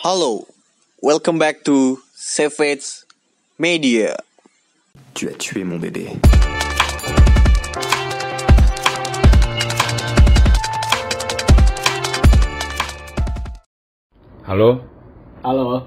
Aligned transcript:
Hello, 0.00 0.48
welcome 1.02 1.36
back 1.36 1.60
to 1.68 2.00
Savage 2.16 3.04
Media. 3.58 4.16
Tu 5.12 5.28
as 5.28 5.36
tué 5.36 5.60
mon 5.62 5.76
bébé. 5.76 6.16
Halo, 14.48 14.80
Halo. 15.44 15.84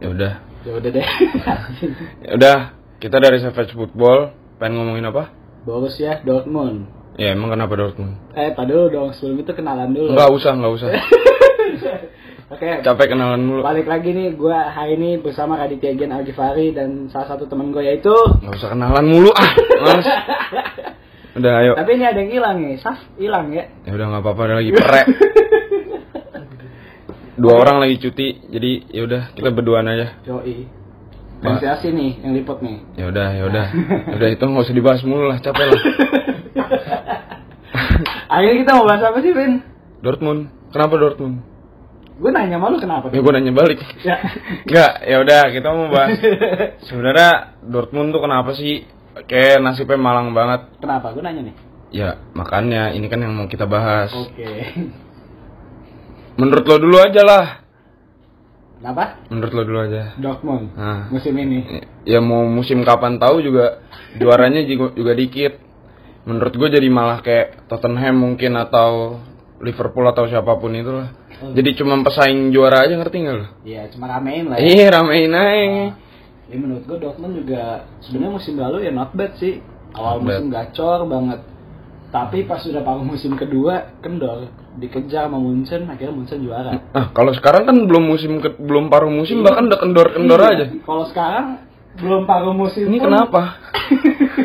ya 0.00 0.08
udah, 0.08 0.32
Ya 0.64 0.72
udah 0.80 0.90
deh. 0.90 1.04
ya 2.24 2.30
udah. 2.40 2.58
Kita 2.96 3.20
dari 3.20 3.44
Savage 3.44 3.76
Football 3.76 4.32
pengen 4.56 4.80
ngomongin 4.80 5.12
apa? 5.12 5.28
Borussia 5.68 6.24
Dortmund. 6.24 6.88
Ya 7.20 7.36
emang 7.36 7.52
kenapa 7.52 7.76
Dortmund? 7.76 8.16
Eh, 8.32 8.56
tadi 8.56 8.72
dulu 8.72 8.88
dong. 8.88 9.12
Sebelum 9.12 9.44
itu 9.44 9.52
kenalan 9.52 9.92
dulu. 9.92 10.16
Enggak 10.16 10.32
usah, 10.32 10.56
enggak 10.56 10.72
usah. 10.80 10.88
Oke. 12.44 12.84
Capek 12.84 13.16
kenalan 13.16 13.40
mulu. 13.40 13.64
Balik 13.64 13.88
lagi 13.88 14.12
nih, 14.12 14.36
gua 14.36 14.68
hari 14.68 15.00
ini 15.00 15.16
bersama 15.16 15.56
Raditya 15.56 15.96
Gen 15.96 16.12
Algifari 16.12 16.76
dan 16.76 17.08
salah 17.08 17.32
satu 17.32 17.48
teman 17.48 17.72
gue 17.72 17.80
yaitu. 17.80 18.12
Enggak 18.12 18.60
usah 18.60 18.70
kenalan 18.76 19.06
mulu 19.08 19.32
ah. 19.32 19.50
Males. 19.80 20.08
Udah 21.40 21.52
ayo. 21.64 21.72
Tapi 21.74 21.90
ini 21.96 22.04
ada 22.04 22.20
yang 22.20 22.30
hilang 22.30 22.56
nih, 22.60 22.76
Saf 22.78 23.00
hilang 23.16 23.50
ya. 23.50 23.66
Ya 23.82 23.92
udah 23.98 24.06
nggak 24.06 24.22
apa-apa 24.22 24.42
ada 24.46 24.54
lagi 24.62 24.70
perek. 24.70 25.06
Dua 27.42 27.54
orang 27.58 27.82
lagi 27.82 27.98
cuti, 27.98 28.46
jadi 28.46 28.70
ya 28.94 29.02
udah 29.02 29.22
kita 29.34 29.50
berduaan 29.50 29.90
aja. 29.90 30.22
Yoi. 30.30 30.70
Si 31.42 31.66
Asi 31.66 31.90
nih 31.90 32.22
yang 32.22 32.38
liput 32.38 32.62
nih. 32.62 32.78
Ya 32.94 33.10
udah, 33.10 33.28
ya 33.34 33.44
udah. 33.50 33.66
Udah 34.16 34.28
itu 34.30 34.44
nggak 34.46 34.64
usah 34.64 34.76
dibahas 34.78 35.02
mulu 35.02 35.26
lah, 35.26 35.42
capek 35.42 35.66
lah. 35.66 35.82
Akhirnya 38.30 38.56
kita 38.62 38.70
mau 38.78 38.86
bahas 38.86 39.02
apa 39.02 39.18
sih, 39.18 39.34
Vin? 39.34 39.60
Dortmund. 40.00 40.48
Kenapa 40.70 40.94
Dortmund? 40.96 41.53
Gue 42.14 42.30
nanya 42.30 42.62
malu 42.62 42.78
kenapa? 42.78 43.10
Ya 43.10 43.18
gue 43.18 43.32
nanya 43.34 43.50
balik. 43.50 43.82
Ya. 44.06 44.22
Enggak, 44.62 44.92
ya 45.02 45.16
udah 45.18 45.40
kita 45.50 45.68
mau 45.74 45.90
bahas. 45.90 46.14
Sebenarnya 46.86 47.58
Dortmund 47.66 48.14
tuh 48.14 48.22
kenapa 48.22 48.54
sih 48.54 48.86
kayak 49.26 49.58
nasibnya 49.58 49.98
malang 49.98 50.30
banget? 50.30 50.78
Kenapa? 50.78 51.10
Gue 51.10 51.26
nanya 51.26 51.50
nih. 51.50 51.54
Ya 51.90 52.18
makanya 52.34 52.94
ini 52.94 53.06
kan 53.10 53.18
yang 53.18 53.34
mau 53.34 53.50
kita 53.50 53.66
bahas. 53.66 54.14
Oke. 54.14 54.46
Menurut 56.38 56.64
lo 56.66 56.76
dulu 56.78 56.96
aja 57.02 57.22
lah. 57.26 57.46
Kenapa? 58.78 59.26
Menurut 59.30 59.52
lo 59.54 59.62
dulu 59.66 59.78
aja. 59.82 60.02
Dortmund 60.14 60.74
Nah. 60.78 61.10
musim 61.10 61.34
ini. 61.34 61.66
Ya 62.06 62.22
mau 62.22 62.46
musim 62.46 62.82
kapan 62.86 63.18
tahu 63.18 63.42
juga 63.42 63.82
juaranya 64.18 64.62
juga, 64.62 64.94
juga 64.94 65.12
dikit. 65.18 65.58
Menurut 66.30 66.54
gue 66.54 66.68
jadi 66.70 66.88
malah 66.88 67.20
kayak 67.26 67.66
Tottenham 67.66 68.22
mungkin 68.22 68.54
atau 68.54 69.18
Liverpool 69.62 70.04
atau 70.06 70.28
siapa 70.28 70.58
pun 70.60 70.74
itu 70.76 70.92
lah. 71.44 71.52
Jadi 71.52 71.70
cuma 71.74 71.94
pesaing 72.00 72.50
juara 72.50 72.78
aja 72.80 72.94
ngerti 72.94 73.16
nggak 73.18 73.36
lo? 73.36 73.46
Iya, 73.62 73.82
cuma 73.88 74.06
ramein 74.06 74.44
lah 74.46 74.56
ya. 74.56 74.64
Iya 74.64 74.86
ramein 74.90 75.30
aja. 75.30 75.84
Ya 76.44 76.56
menurut 76.56 76.84
gue 76.84 76.98
Dortmund 76.98 77.34
juga 77.36 77.62
sebenarnya 78.00 78.32
musim 78.32 78.54
lalu 78.54 78.78
ya 78.82 78.90
not 78.90 79.12
bad 79.12 79.32
sih. 79.34 79.60
Awal 79.92 80.14
Not 80.14 80.20
bad. 80.20 80.28
musim 80.34 80.46
gacor 80.50 81.00
banget. 81.04 81.40
Tapi 82.08 82.38
pas 82.44 82.58
sudah 82.58 82.78
paruh 82.80 83.02
musim 83.02 83.34
kedua 83.34 83.90
kendor, 83.98 84.46
dikejar 84.76 85.26
sama 85.26 85.34
Munchen, 85.34 85.82
akhirnya 85.84 86.14
Munchen 86.14 86.40
juara. 86.40 86.78
Ah 86.90 87.10
kalau 87.10 87.34
sekarang 87.34 87.64
kan 87.64 87.76
belum 87.82 88.04
musim 88.06 88.38
ke- 88.38 88.54
belum 88.54 88.86
paruh 88.86 89.10
musim 89.10 89.42
bahkan 89.42 89.66
udah 89.66 89.78
kendor-kendor 89.78 90.38
Iya, 90.38 90.50
aja. 90.52 90.64
Kalau 90.78 91.04
sekarang 91.04 91.46
belum 91.98 92.22
paruh 92.22 92.54
musim 92.54 92.86
Ini 92.86 92.98
pun, 92.98 93.06
kenapa? 93.08 93.42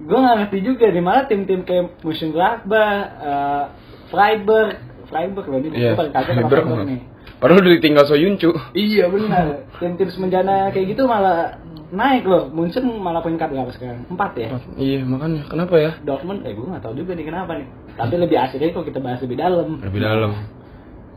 gue 0.00 0.18
nggak 0.18 0.36
ngerti 0.38 0.58
juga 0.60 0.86
di 0.88 1.00
mana 1.00 1.24
tim-tim 1.24 1.60
kayak 1.62 2.00
Mönchengladbach, 2.00 2.96
uh, 3.18 3.64
Freiburg, 4.08 4.76
Freiburg 5.06 5.46
loh 5.48 5.58
ini 5.60 5.68
gue 5.72 5.96
paling 5.96 6.12
kaget 6.14 6.32
sama 6.36 6.48
Freiburg. 6.50 6.86
Nih. 6.88 7.00
Padahal 7.40 7.60
udah 7.60 7.72
ditinggal 7.76 8.04
Soyuncu. 8.08 8.50
Iya 8.72 9.04
benar. 9.12 9.68
Tim-tim 9.80 10.08
semenjana 10.12 10.70
kayak 10.72 10.96
gitu 10.96 11.04
malah 11.04 11.60
naik 11.92 12.24
loh. 12.24 12.48
Munchen 12.50 12.84
malah 13.00 13.20
peringkat 13.20 13.48
berapa 13.52 13.70
sekarang? 13.74 14.08
Empat 14.08 14.32
ya. 14.36 14.48
Iya 14.76 15.00
makanya 15.04 15.44
kenapa 15.46 15.74
ya? 15.76 15.92
Dortmund, 16.02 16.42
eh 16.46 16.52
gue 16.56 16.66
nggak 16.66 16.82
tahu 16.82 16.94
juga 16.96 17.12
nih 17.14 17.26
kenapa 17.26 17.52
nih. 17.58 17.66
Tapi 17.94 18.14
lebih 18.18 18.36
asik 18.40 18.58
aja 18.60 18.72
kalau 18.74 18.86
kita 18.86 19.00
bahas 19.00 19.20
lebih 19.22 19.36
dalam. 19.38 19.68
Lebih 19.80 20.00
dalam. 20.02 20.32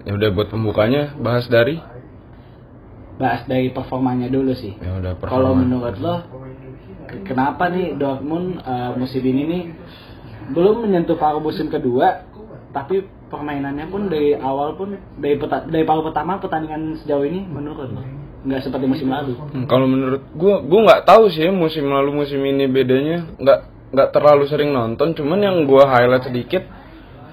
Ya 0.07 0.11
udah 0.15 0.29
buat 0.31 0.47
pembukanya 0.51 1.15
bahas 1.19 1.47
dari. 1.47 1.79
Bahas 3.17 3.43
dari 3.49 3.73
performanya 3.73 4.29
dulu 4.29 4.53
sih. 4.53 4.77
Ya 4.77 4.93
udah 5.01 5.17
Kalau 5.17 5.57
performa. 5.57 5.63
menurut 5.65 5.95
lo, 5.97 6.15
kenapa 7.25 7.71
nih 7.73 7.97
Dortmund 7.97 8.61
eh, 8.61 8.91
musim 8.93 9.23
ini 9.25 9.43
nih 9.47 9.63
belum 10.47 10.87
menyentuh 10.87 11.19
paruh 11.19 11.43
musim 11.43 11.67
kedua, 11.67 12.23
tapi 12.71 13.03
permainannya 13.27 13.85
pun 13.91 14.07
dari 14.07 14.33
awal 14.35 14.75
pun 14.79 14.95
dari 15.19 15.35
peta, 15.35 15.67
dari 15.67 15.83
paruh 15.83 16.03
pertama 16.03 16.39
pertandingan 16.39 16.99
sejauh 17.03 17.23
ini 17.27 17.43
menurut 17.43 17.91
nggak 18.47 18.61
seperti 18.63 18.85
musim 18.87 19.11
lalu. 19.11 19.35
Hmm, 19.35 19.65
kalau 19.67 19.87
menurut 19.89 20.23
gua, 20.31 20.63
gua 20.63 20.81
nggak 20.87 21.03
tahu 21.03 21.27
sih 21.27 21.47
ya 21.47 21.51
musim 21.51 21.87
lalu 21.91 22.23
musim 22.23 22.39
ini 22.43 22.65
bedanya. 22.71 23.27
Nggak 23.35 23.59
nggak 23.91 24.09
terlalu 24.15 24.43
sering 24.47 24.71
nonton. 24.71 25.11
Cuman 25.15 25.39
yang 25.43 25.57
gua 25.67 25.87
highlight 25.91 26.27
sedikit. 26.27 26.63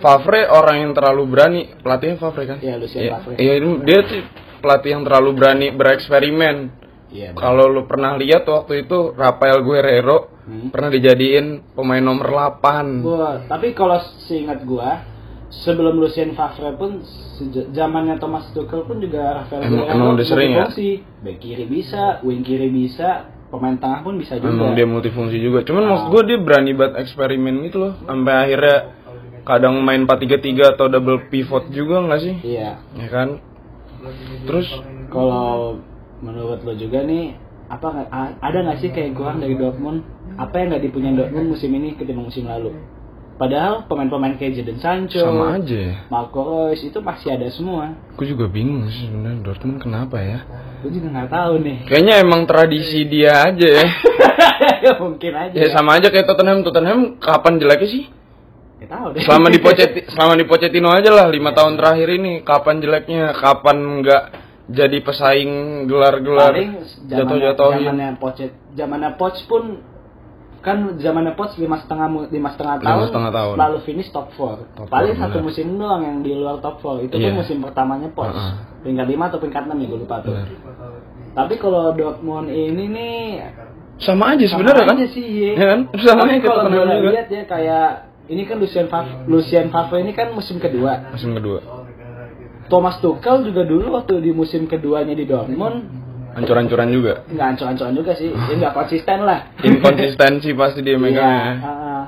Favre 0.03 0.50
orang 0.50 0.84
yang 0.84 0.93
terlalu 0.93 1.22
berani. 1.31 1.62
Pelatihnya 1.81 2.19
Favre 2.21 2.44
kan? 2.44 2.59
Iya, 2.60 2.77
Lucien 2.77 3.09
Iya, 3.09 3.12
Favre. 3.15 3.34
Iya, 3.41 3.54
dia 3.88 3.99
tuh 4.04 4.22
pelatih 4.60 4.91
yang 5.00 5.03
terlalu 5.06 5.31
berani 5.33 5.66
bereksperimen. 5.72 6.56
Iya. 7.15 7.31
Kalau 7.38 7.71
lu 7.71 7.87
pernah 7.87 8.19
lihat 8.19 8.43
waktu 8.44 8.84
itu 8.84 9.15
Rafael 9.15 9.62
Guerrero 9.62 10.34
Hmm. 10.44 10.69
pernah 10.69 10.93
dijadiin 10.93 11.72
pemain 11.72 12.04
nomor 12.04 12.28
8. 12.60 13.00
Gua, 13.00 13.49
tapi 13.49 13.72
kalau 13.72 13.97
seingat 14.28 14.60
gua 14.69 15.00
sebelum 15.62 15.94
Lucien 15.97 16.32
Favre 16.32 16.75
pun 16.75 16.98
zamannya 17.70 18.19
Thomas 18.19 18.50
Tuchel 18.50 18.82
pun 18.82 18.98
juga 18.98 19.38
Rafael 19.38 19.62
Emang- 19.62 19.70
Guerrero 19.81 19.94
emang 19.94 20.09
udah 20.15 20.26
sering 20.26 20.50
ya? 20.53 20.66
Back 21.20 21.38
kiri 21.38 21.65
bisa, 21.65 22.19
wing 22.20 22.42
kiri 22.42 22.69
bisa, 22.69 23.31
pemain 23.48 23.76
tengah 23.76 24.03
pun 24.03 24.19
bisa 24.19 24.34
juga. 24.34 24.50
Emang 24.50 24.75
dia 24.75 24.84
multifungsi 24.84 25.38
juga. 25.38 25.62
Cuman 25.62 25.82
Ah. 25.82 25.88
maksud 25.88 26.06
gue 26.10 26.22
dia 26.26 26.38
berani 26.38 26.70
buat 26.72 26.97
eksperimen 26.97 27.54
gitu 27.65 27.78
loh. 27.81 27.92
Sampai 28.00 28.34
akhirnya 28.34 28.76
kadang 29.44 29.78
main 29.78 30.03
4-3-3 30.03 30.75
atau 30.75 30.88
double 30.88 31.28
pivot 31.28 31.69
juga 31.69 32.03
nggak 32.03 32.21
sih? 32.21 32.34
Iya. 32.42 32.81
Ya 32.97 33.09
kan? 33.09 33.38
Terus 34.44 34.69
Kalau 35.06 35.78
menurut 36.19 36.60
lo 36.60 36.75
juga 36.75 37.00
nih 37.00 37.38
apa 37.65 38.10
ada 38.41 38.59
nggak 38.60 38.78
sih 38.78 38.91
kayak 38.91 39.15
kurang 39.15 39.38
dari 39.38 39.54
Dortmund? 39.54 40.03
Apa 40.34 40.59
yang 40.59 40.75
nggak 40.75 40.82
dipunyai 40.82 41.15
Dortmund 41.15 41.47
musim 41.48 41.71
ini 41.71 41.94
ketimbang 41.94 42.26
musim 42.26 42.44
lalu? 42.44 42.75
Padahal 43.34 43.83
pemain-pemain 43.91 44.39
kayak 44.39 44.62
Jadon 44.62 44.78
Sancho, 44.78 45.19
sama 45.19 45.59
aja 45.59 45.75
ya. 45.75 45.95
Marco 46.06 46.71
Reus 46.71 46.87
itu 46.87 47.03
masih 47.03 47.34
ada 47.34 47.50
semua. 47.50 47.99
Gue 48.15 48.31
juga 48.31 48.47
bingung 48.47 48.87
sih 48.87 49.11
sebenarnya 49.11 49.43
Dortmund 49.43 49.83
kenapa 49.83 50.22
ya? 50.22 50.47
Gue 50.87 50.95
juga 50.95 51.11
nggak 51.11 51.31
tahu 51.34 51.55
nih. 51.59 51.78
Kayaknya 51.91 52.15
emang 52.22 52.47
tradisi 52.47 53.03
dia 53.11 53.43
aja 53.50 53.69
ya. 53.83 53.87
Mungkin 55.03 55.33
aja. 55.34 55.56
ya 55.59 55.69
sama 55.75 55.99
aja 55.99 56.15
kayak 56.15 56.31
Tottenham. 56.31 56.62
Tottenham 56.62 57.19
kapan 57.19 57.59
jeleknya 57.59 57.89
sih? 57.91 58.05
Tahu 58.84 59.17
deh. 59.17 59.25
Selama 59.25 59.49
di 59.49 59.59
Pochettino, 59.65 60.06
selama 60.15 60.34
di 60.37 60.45
Pochettino 60.45 60.89
aja 60.93 61.11
lah 61.11 61.27
lima 61.33 61.56
tahun 61.56 61.81
terakhir 61.81 62.09
ini 62.21 62.33
kapan 62.45 62.84
jeleknya, 62.84 63.33
kapan 63.33 64.05
nggak 64.05 64.22
jadi 64.65 64.99
pesaing 65.05 65.84
gelar-gelar 65.89 66.53
jatuh-jatuhin. 67.09 67.84
zamannya 67.84 68.09
Pochet 68.21 68.53
zamannya 68.77 69.11
Poch 69.16 69.41
pun 69.49 69.81
kan 70.65 70.97
zamannya 70.97 71.33
Poch 71.33 71.53
lima 71.55 71.77
setengah 71.77 72.09
lima 72.27 72.49
setengah 72.51 72.75
Lima 72.79 72.89
tahun, 72.89 73.05
setengah 73.07 73.31
tahun. 73.31 73.55
lalu 73.55 73.79
finish 73.85 74.09
top 74.09 74.33
4 74.33 74.65
Top 74.75 74.87
paling 74.89 75.13
four, 75.13 75.21
satu 75.21 75.37
benar. 75.37 75.47
musim 75.47 75.67
doang 75.77 76.01
yang 76.01 76.17
di 76.21 76.33
luar 76.33 76.57
top 76.59 76.81
4 76.81 77.05
itu 77.05 77.15
Iya. 77.15 77.29
pun 77.29 77.33
musim 77.39 77.57
pertamanya 77.61 78.09
Poch 78.09 78.33
Heeh. 78.33 78.53
peringkat 78.81 79.07
5 79.07 79.29
atau 79.29 79.39
peringkat 79.39 79.63
6 79.67 79.77
ya 79.77 79.87
gue 79.87 80.01
lupa 80.01 80.17
tuh 80.19 80.33
Benar. 80.33 80.49
tapi 81.35 81.55
kalau 81.57 81.93
Dortmund 81.93 82.49
ini 82.49 82.85
nih 82.87 83.17
Sama 83.97 84.33
aja 84.33 84.43
sebenarnya 84.43 84.85
kan? 84.85 84.97
aja 84.97 85.07
sih 85.07 85.53
Ya 85.53 85.67
kan? 85.69 85.81
Sama 85.95 86.27
aja 86.27 86.39
kalau 86.41 86.67
gue 86.67 87.13
lihat 87.13 87.29
ya 87.29 87.43
kayak 87.45 87.89
ini 88.25 88.43
kan 88.43 88.57
Lucien 88.57 88.89
Favre, 88.89 89.23
Lucien 89.27 89.69
Favre 89.69 90.01
ini 90.01 90.11
kan 90.11 90.33
musim 90.33 90.57
kedua 90.57 91.13
Musim 91.13 91.37
kedua. 91.37 91.61
Thomas 92.65 92.97
Tuchel 92.97 93.45
juga 93.45 93.63
dulu 93.63 93.93
waktu 93.93 94.19
di 94.19 94.33
musim 94.33 94.65
keduanya 94.65 95.13
di 95.13 95.22
Dortmund 95.22 95.84
Ancur-ancuran 96.34 96.89
juga. 96.89 97.22
nggak 97.27 97.47
ancur-ancuran 97.48 97.95
juga 97.95 98.13
sih 98.13 98.28
dia 98.28 98.54
nggak 98.60 98.75
konsisten 98.75 99.19
lah 99.22 99.41
Inkonsistensi 99.59 100.51
pasti 100.53 100.81
dia 100.81 100.92
Iya, 100.92 101.01
megangnya. 101.01 101.53
heeh. 101.57 102.04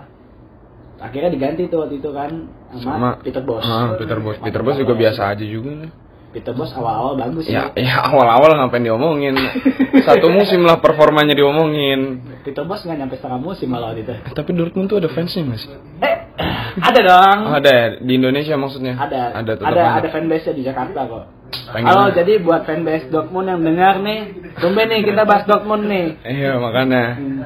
akhirnya 0.98 1.30
diganti 1.30 1.62
tuh 1.66 1.78
waktu 1.80 1.96
itu 1.96 2.10
kan 2.10 2.30
sama, 2.74 2.80
Sama 2.80 3.08
Peter 3.20 3.40
Bosz 3.40 3.62
Ah, 3.62 3.94
Peter 3.94 4.18
Bos. 4.18 4.36
Peter 4.38 4.60
Bos 4.60 4.74
juga 4.74 4.94
biasa 4.94 5.20
aja 5.28 5.44
juga. 5.44 5.86
Peter 6.28 6.52
Bosz 6.52 6.68
awal-awal 6.70 7.16
bagus 7.16 7.46
Ya, 7.46 7.72
ya 7.72 7.84
ya 7.86 7.96
awal-awal 8.06 8.52
ngapain 8.54 8.82
diomongin. 8.82 9.36
Satu 10.06 10.28
musim 10.28 10.60
lah 10.62 10.76
performanya 10.76 11.32
diomongin. 11.32 12.20
Peter 12.42 12.60
Bosz 12.62 12.82
nggak 12.82 12.98
nyampe 12.98 13.14
setengah 13.14 13.38
musim 13.38 13.68
malah 13.68 13.90
waktu 13.90 14.04
itu 14.04 14.12
tapi 14.32 14.50
Dortmund 14.52 14.86
tuh 14.86 14.98
ada 14.98 15.08
fansnya 15.08 15.44
masih. 15.44 15.76
eh 15.98 16.15
ada 16.78 17.00
dong 17.00 17.38
Oh, 17.48 17.54
ada 17.56 17.96
di 18.00 18.12
Indonesia 18.14 18.54
maksudnya? 18.56 18.94
ada 18.96 19.32
Ada 19.36 19.52
ada 19.60 19.82
ada 20.02 20.08
fanbase 20.12 20.52
di 20.52 20.62
Jakarta 20.62 21.06
kok 21.08 21.24
Pengen 21.72 21.86
Halo, 21.88 22.10
jadi 22.10 22.42
buat 22.42 22.66
fanbase 22.66 23.06
Dortmund 23.06 23.46
yang 23.46 23.62
dengar 23.62 24.02
nih, 24.02 24.34
tumben 24.58 24.90
nih 24.90 25.06
kita 25.06 25.22
bahas 25.22 25.46
Dortmund 25.46 25.86
nih. 25.86 26.06
Iya 26.26 26.58
makanya. 26.58 27.04
Hmm. 27.16 27.42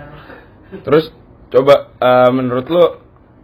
Terus 0.85 1.13
coba 1.53 1.93
eh, 2.01 2.31
menurut 2.33 2.67
lo 2.73 2.85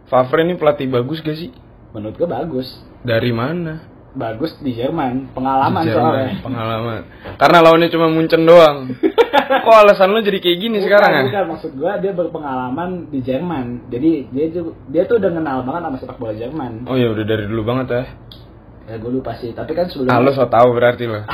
Favre 0.06 0.47
ini 0.47 0.55
pelatih 0.55 0.87
bagus 0.87 1.19
gak 1.21 1.35
sih? 1.35 1.50
Menurut 1.91 2.15
gue 2.15 2.29
bagus. 2.31 2.69
Dari 3.03 3.35
mana? 3.35 3.96
Bagus 4.17 4.57
di 4.59 4.73
Jerman, 4.73 5.31
pengalaman 5.31 5.85
Jerman, 5.85 6.01
soalnya. 6.01 6.31
pengalaman. 6.41 7.01
Karena 7.37 7.59
lawannya 7.61 7.89
cuma 7.93 8.09
Munchen 8.09 8.43
doang. 8.43 8.97
Kok 9.67 9.77
alasan 9.77 10.11
lu 10.11 10.25
jadi 10.25 10.41
kayak 10.41 10.59
gini 10.59 10.77
Bukan, 10.81 10.87
sekarang 10.89 11.11
ya? 11.13 11.23
Bukan, 11.29 11.45
maksud 11.55 11.71
gua 11.77 11.93
dia 12.01 12.11
berpengalaman 12.11 13.13
di 13.13 13.21
Jerman. 13.21 13.87
Jadi 13.93 14.33
dia 14.33 14.45
tuh 14.51 14.75
dia 14.89 15.05
tuh 15.05 15.21
udah 15.21 15.31
kenal 15.31 15.63
banget 15.63 15.83
sama 15.85 15.97
sepak 16.01 16.17
bola 16.17 16.35
Jerman. 16.35 16.89
Oh 16.89 16.97
ya 16.97 17.13
udah 17.13 17.23
dari 17.23 17.45
dulu 17.45 17.63
banget 17.63 17.87
ya. 17.93 18.05
Ya 18.87 19.03
gue 19.03 19.11
lupa 19.11 19.35
sih, 19.35 19.51
tapi 19.51 19.75
kan 19.75 19.91
sebelumnya 19.91 20.15
Ah, 20.15 20.23
lu 20.23 20.31
so 20.31 20.47
tau 20.47 20.71
berarti 20.71 21.11
lo. 21.11 21.27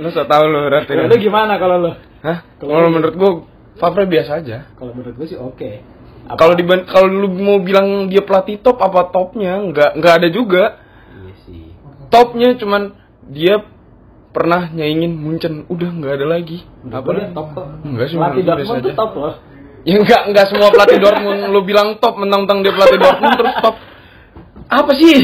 lu 0.00 0.08
so 0.08 0.24
tau 0.24 0.44
lo 0.48 0.64
berarti 0.66 0.92
lo. 0.96 1.04
gimana 1.16 1.60
kalau 1.60 1.76
lu? 1.78 1.92
Hah? 2.24 2.38
Kalau 2.56 2.88
menurut 2.88 3.14
gua 3.14 3.30
Favre 3.72 4.04
biasa 4.04 4.40
aja. 4.40 4.68
Kalau 4.76 4.92
menurut 4.92 5.16
gue 5.16 5.26
sih 5.26 5.36
oke. 5.36 5.70
Apa- 6.28 6.38
Kalau 6.38 6.54
di 6.54 6.64
kalau 6.86 7.08
lu 7.08 7.28
mau 7.34 7.58
bilang 7.58 8.06
dia 8.06 8.20
pelatih 8.22 8.60
top 8.60 8.78
apa 8.78 9.08
topnya 9.10 9.58
nggak 9.58 9.96
nggak 9.98 10.14
ada 10.22 10.28
juga. 10.28 10.81
Topnya 12.12 12.52
cuman 12.60 12.92
dia 13.32 13.64
pernah 14.32 14.68
nyaingin 14.68 15.16
Munchen, 15.16 15.64
udah 15.68 15.88
nggak 15.88 16.12
ada 16.20 16.26
lagi. 16.28 16.60
Apa 16.84 17.00
Apa 17.00 17.10
dia 17.16 17.28
top 17.32 17.48
kok? 17.56 17.66
Enggak 17.88 18.06
sih, 18.12 18.16
Pelatih 18.20 18.44
Dortmund 18.44 18.80
tuh 18.84 18.92
top 18.92 19.12
loh. 19.16 19.34
Ya 19.82 19.96
enggak 19.98 20.22
enggak 20.30 20.46
semua 20.46 20.68
pelatih 20.70 20.98
Dortmund 21.02 21.40
lu 21.50 21.60
bilang 21.66 21.98
top 21.98 22.14
mentang-mentang 22.20 22.62
dia 22.62 22.72
pelatih 22.76 22.98
Dortmund 23.00 23.34
terus 23.40 23.54
top. 23.64 23.74
Apa 24.68 24.92
sih? 24.94 25.18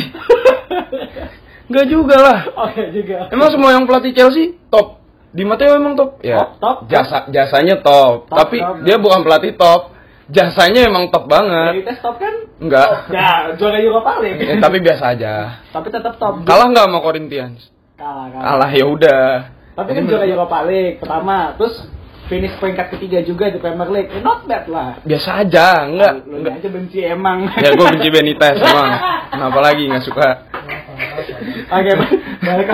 Enggak 1.68 1.86
juga 1.92 2.16
lah. 2.16 2.38
Oke 2.68 2.82
juga. 2.90 3.28
Emang 3.28 3.48
semua 3.52 3.70
yang 3.76 3.84
pelatih 3.84 4.12
Chelsea 4.16 4.56
top. 4.72 4.98
Di 5.28 5.44
Matteo 5.44 5.76
emang 5.76 5.92
top. 5.92 6.24
Ya. 6.24 6.40
Top, 6.40 6.50
top, 6.56 6.76
Jasa 6.88 7.28
jasanya 7.28 7.84
top, 7.84 8.32
Top, 8.32 8.34
tapi 8.34 8.64
top. 8.64 8.80
dia 8.88 8.96
bukan 8.96 9.20
pelatih 9.22 9.52
top. 9.60 9.92
Jasanya 10.28 10.92
emang 10.92 11.08
top 11.08 11.24
banget. 11.24 11.72
Dari 11.72 11.84
tes 11.88 11.98
top 12.04 12.20
kan? 12.20 12.34
Enggak. 12.60 12.88
Ya, 13.08 13.56
juara 13.56 13.80
Europa 13.80 14.20
League. 14.20 14.44
Eh, 14.44 14.60
tapi 14.60 14.76
biasa 14.78 15.16
aja. 15.16 15.64
tapi 15.72 15.88
tetap 15.88 16.20
top. 16.20 16.44
Kalah 16.44 16.68
nggak 16.68 16.84
sama 16.84 17.00
Corinthians? 17.00 17.72
Kalah, 17.96 18.28
kalah. 18.28 18.44
Kalah 18.44 18.70
ya 18.70 18.84
udah. 18.84 19.26
Tapi 19.72 19.90
kan 19.96 20.04
juara 20.04 20.26
Europa 20.28 20.58
League 20.68 21.00
pertama, 21.00 21.56
terus 21.56 21.74
finish 22.28 22.52
peringkat 22.60 22.92
ketiga 22.92 23.24
juga 23.24 23.48
di 23.48 23.56
Premier 23.56 23.88
League. 23.88 24.12
Eh, 24.12 24.20
not 24.20 24.44
bad 24.44 24.68
lah. 24.68 25.00
biasa 25.00 25.48
aja, 25.48 25.88
enggak. 25.88 26.12
Lu 26.28 26.44
enggak. 26.44 26.54
aja 26.60 26.68
benci 26.68 26.98
emang. 27.00 27.38
Ya 27.56 27.72
gue 27.72 27.86
benci 27.88 28.08
Benitez 28.14 28.60
emang. 28.60 28.90
Kenapa 29.32 29.58
lagi 29.64 29.82
nggak 29.88 30.04
suka? 30.04 30.28
Oke, 31.72 31.92
balik 32.44 32.68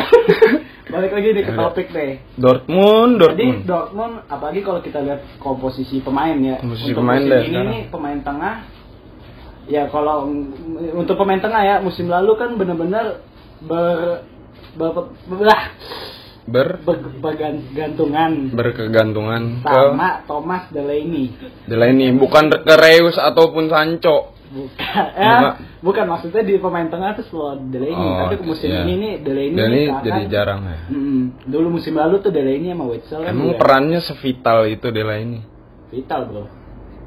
balik 0.94 1.12
lagi 1.12 1.28
nih 1.34 1.44
ke 1.44 1.52
topik 1.52 1.86
deh. 1.90 2.12
Dortmund, 2.38 3.12
Jadi 3.18 3.26
Dortmund. 3.26 3.60
Dortmund, 3.66 4.14
apalagi 4.30 4.60
kalau 4.62 4.80
kita 4.80 4.98
lihat 5.02 5.20
komposisi 5.42 5.98
pemain 6.00 6.38
ya. 6.38 6.62
Komposisi 6.62 6.94
Untuk 6.94 7.00
pemain 7.02 7.22
musim 7.22 7.32
deh 7.34 7.42
ini 7.44 7.60
nih 7.66 7.82
pemain 7.90 8.20
tengah. 8.22 8.54
Ya 9.64 9.82
kalau 9.88 10.28
untuk 10.92 11.16
pemain 11.16 11.40
tengah 11.40 11.62
ya 11.64 11.76
musim 11.80 12.06
lalu 12.06 12.36
kan 12.36 12.54
bener-bener 12.54 13.24
ber 13.64 14.22
ber, 14.76 14.92
ber, 15.26 15.58
Ber 16.44 16.76
ber, 16.84 17.00
bergantungan 17.24 18.52
berkegantungan 18.52 19.64
ke 19.64 19.72
sama 19.72 20.28
Thomas 20.28 20.68
Delaney. 20.68 21.32
Delaney, 21.64 22.12
bukan 22.12 22.52
ke 22.52 22.74
Reus 22.76 23.16
ataupun 23.16 23.72
Sancho. 23.72 24.33
Bukan, 24.54 25.04
ya, 25.18 25.58
Bukan. 25.82 26.06
maksudnya 26.06 26.40
di 26.40 26.54
pemain 26.56 26.86
tengah 26.86 27.18
tuh 27.18 27.26
selalu 27.26 27.74
Delaney, 27.74 27.98
Oh, 27.98 28.22
tapi 28.22 28.38
musim 28.40 28.70
iya. 28.70 28.86
ini 28.86 28.94
nih 28.94 29.12
Delaney, 29.18 29.50
Delaney 29.52 29.82
sekarang- 29.84 30.04
jadi 30.06 30.22
jarang 30.30 30.60
ya. 30.62 30.78
Mm, 30.88 31.22
dulu 31.44 31.66
musim 31.74 31.92
lalu 31.92 32.14
tuh 32.18 32.30
Delaney 32.30 32.70
sama 32.70 32.84
Witsel 32.86 33.20
kan 33.20 33.28
Emang 33.28 33.50
juga 33.50 33.58
perannya 33.58 34.00
sevital 34.00 34.58
itu 34.66 34.86
Delaney. 34.88 35.42
vital 35.90 36.20
bro. 36.24 36.44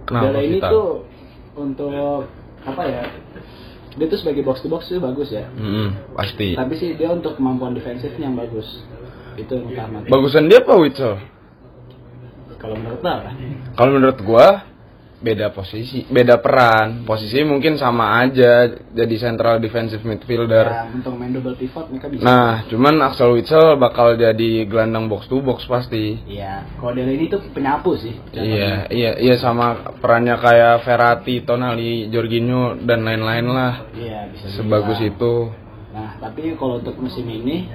Kenapa 0.03 0.23
Delaney 0.29 0.59
vital? 0.59 0.71
tuh 0.71 0.87
untuk 1.55 2.27
apa 2.61 2.81
ya? 2.83 3.03
Dia 3.95 4.05
tuh 4.05 4.19
sebagai 4.19 4.43
box 4.43 4.59
to 4.59 4.67
box 4.67 4.81
tuh 4.85 4.99
bagus 4.99 5.31
ya. 5.31 5.47
Mm-mm, 5.49 6.13
pasti. 6.13 6.53
Tapi 6.53 6.73
sih 6.75 6.93
dia 6.93 7.09
untuk 7.09 7.33
kemampuan 7.33 7.71
defensifnya 7.71 8.27
yang 8.27 8.35
bagus. 8.35 8.83
Itu 9.33 9.55
yang 9.55 9.71
utama. 9.71 10.03
Bagusan 10.03 10.45
dia 10.45 10.59
apa 10.59 10.75
Witsel? 10.75 11.15
Kalau 12.57 12.75
menurut 12.75 12.99
lo? 12.99 13.15
Kalau 13.73 13.91
menurut 13.93 14.19
gua 14.19 14.47
beda 15.17 15.49
posisi, 15.49 16.05
beda 16.05 16.37
peran. 16.37 17.01
Posisi 17.01 17.41
mungkin 17.41 17.73
sama 17.81 18.21
aja 18.21 18.69
jadi 18.93 19.15
central 19.17 19.57
defensive 19.57 20.05
midfielder. 20.05 20.67
Ya, 20.69 20.85
untuk 20.93 21.17
main 21.17 21.33
double 21.33 21.57
pivot 21.57 21.89
mereka 21.89 22.07
bisa. 22.13 22.21
Nah, 22.21 22.61
cuman 22.69 23.01
Axel 23.01 23.33
Witsel 23.33 23.81
bakal 23.81 24.13
jadi 24.13 24.69
gelandang 24.69 25.09
box 25.09 25.25
to 25.25 25.41
box 25.41 25.65
pasti. 25.65 26.21
Iya, 26.29 26.69
kalau 26.77 26.93
Delaney 26.93 27.33
tuh 27.33 27.41
penyapu 27.49 27.97
sih. 27.97 28.13
Iya, 28.29 28.93
iya, 28.93 29.11
iya 29.17 29.35
sama 29.41 29.97
perannya 29.97 30.37
kayak 30.37 30.85
Verratti, 30.85 31.41
Tonali, 31.41 32.13
Jorginho 32.13 32.77
dan 32.85 33.01
lain-lain 33.01 33.45
lah. 33.49 33.73
Iya, 33.97 34.29
bisa 34.29 34.53
Sebagus 34.53 35.01
dibilang. 35.01 35.17
itu. 35.17 35.33
Nah, 35.97 36.09
tapi 36.21 36.53
kalau 36.61 36.77
untuk 36.77 36.93
musim 37.01 37.25
ini, 37.25 37.65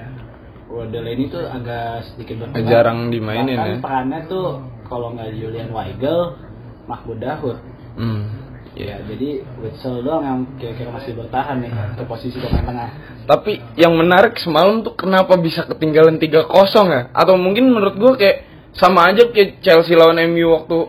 Delaney 0.73 1.27
tuh 1.27 1.43
agak 1.45 2.07
sedikit 2.07 2.47
berkurang. 2.47 2.71
Jarang 2.71 2.99
dimainin 3.11 3.59
Bahkan 3.59 3.77
ya. 3.77 3.79
perannya 3.83 4.21
tuh 4.31 4.47
kalau 4.89 5.13
nggak 5.13 5.37
Julian 5.37 5.69
Weigel, 5.69 6.39
Mahmud 6.87 7.19
Dahoud. 7.19 7.59
Hmm. 7.97 8.25
Ya, 8.73 9.05
jadi 9.05 9.45
Witsel 9.61 10.01
doang 10.01 10.25
yang 10.25 10.39
kira-kira 10.57 10.89
masih 10.89 11.13
bertahan 11.13 11.61
nih 11.61 11.69
ke 11.93 12.03
posisi 12.09 12.41
pemain 12.41 12.65
tengah. 12.65 12.89
Tapi 13.29 13.61
yang 13.77 13.93
menarik 13.93 14.41
semalam 14.41 14.81
tuh 14.81 14.97
kenapa 14.97 15.37
bisa 15.37 15.69
ketinggalan 15.69 16.17
3-0 16.17 16.49
ya? 16.89 17.13
Atau 17.13 17.37
mungkin 17.37 17.69
menurut 17.69 18.01
gua 18.01 18.17
kayak 18.17 18.49
sama 18.73 19.13
aja 19.13 19.29
kayak 19.29 19.61
Chelsea 19.61 19.93
lawan 19.93 20.17
MU 20.25 20.57
waktu 20.57 20.89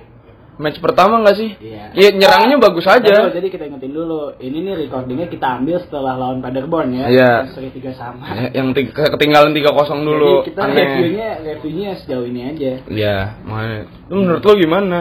match 0.54 0.80
pertama 0.80 1.20
nggak 1.28 1.36
sih? 1.36 1.52
Iya. 1.60 1.92
Ya 1.92 2.10
nyerangnya 2.16 2.56
bagus 2.56 2.88
Betul, 2.88 3.04
aja. 3.04 3.36
jadi 3.36 3.48
kita 3.52 3.64
ingetin 3.68 3.92
dulu, 3.92 4.32
ini 4.40 4.64
nih 4.64 4.88
recordingnya 4.88 5.28
kita 5.28 5.60
ambil 5.60 5.84
setelah 5.84 6.14
lawan 6.16 6.40
Paderborn 6.40 6.88
ya. 6.96 7.06
Iya. 7.12 7.32
Seri 7.52 7.68
tiga 7.76 7.92
sama. 8.00 8.24
Ya, 8.32 8.64
Yang 8.64 8.80
tiga- 8.80 9.12
ketinggalan 9.12 9.52
3-0 9.52 10.00
dulu. 10.08 10.34
Jadi 10.40 10.56
kita 10.56 10.62
Aneh. 10.64 10.88
reviewnya 10.88 11.30
reviewnya 11.44 11.90
sejauh 12.00 12.26
ini 12.32 12.42
aja. 12.48 12.72
Iya, 12.88 13.18
makanya. 13.44 13.82
Menurut 14.08 14.40
lo 14.40 14.54
gimana? 14.56 15.00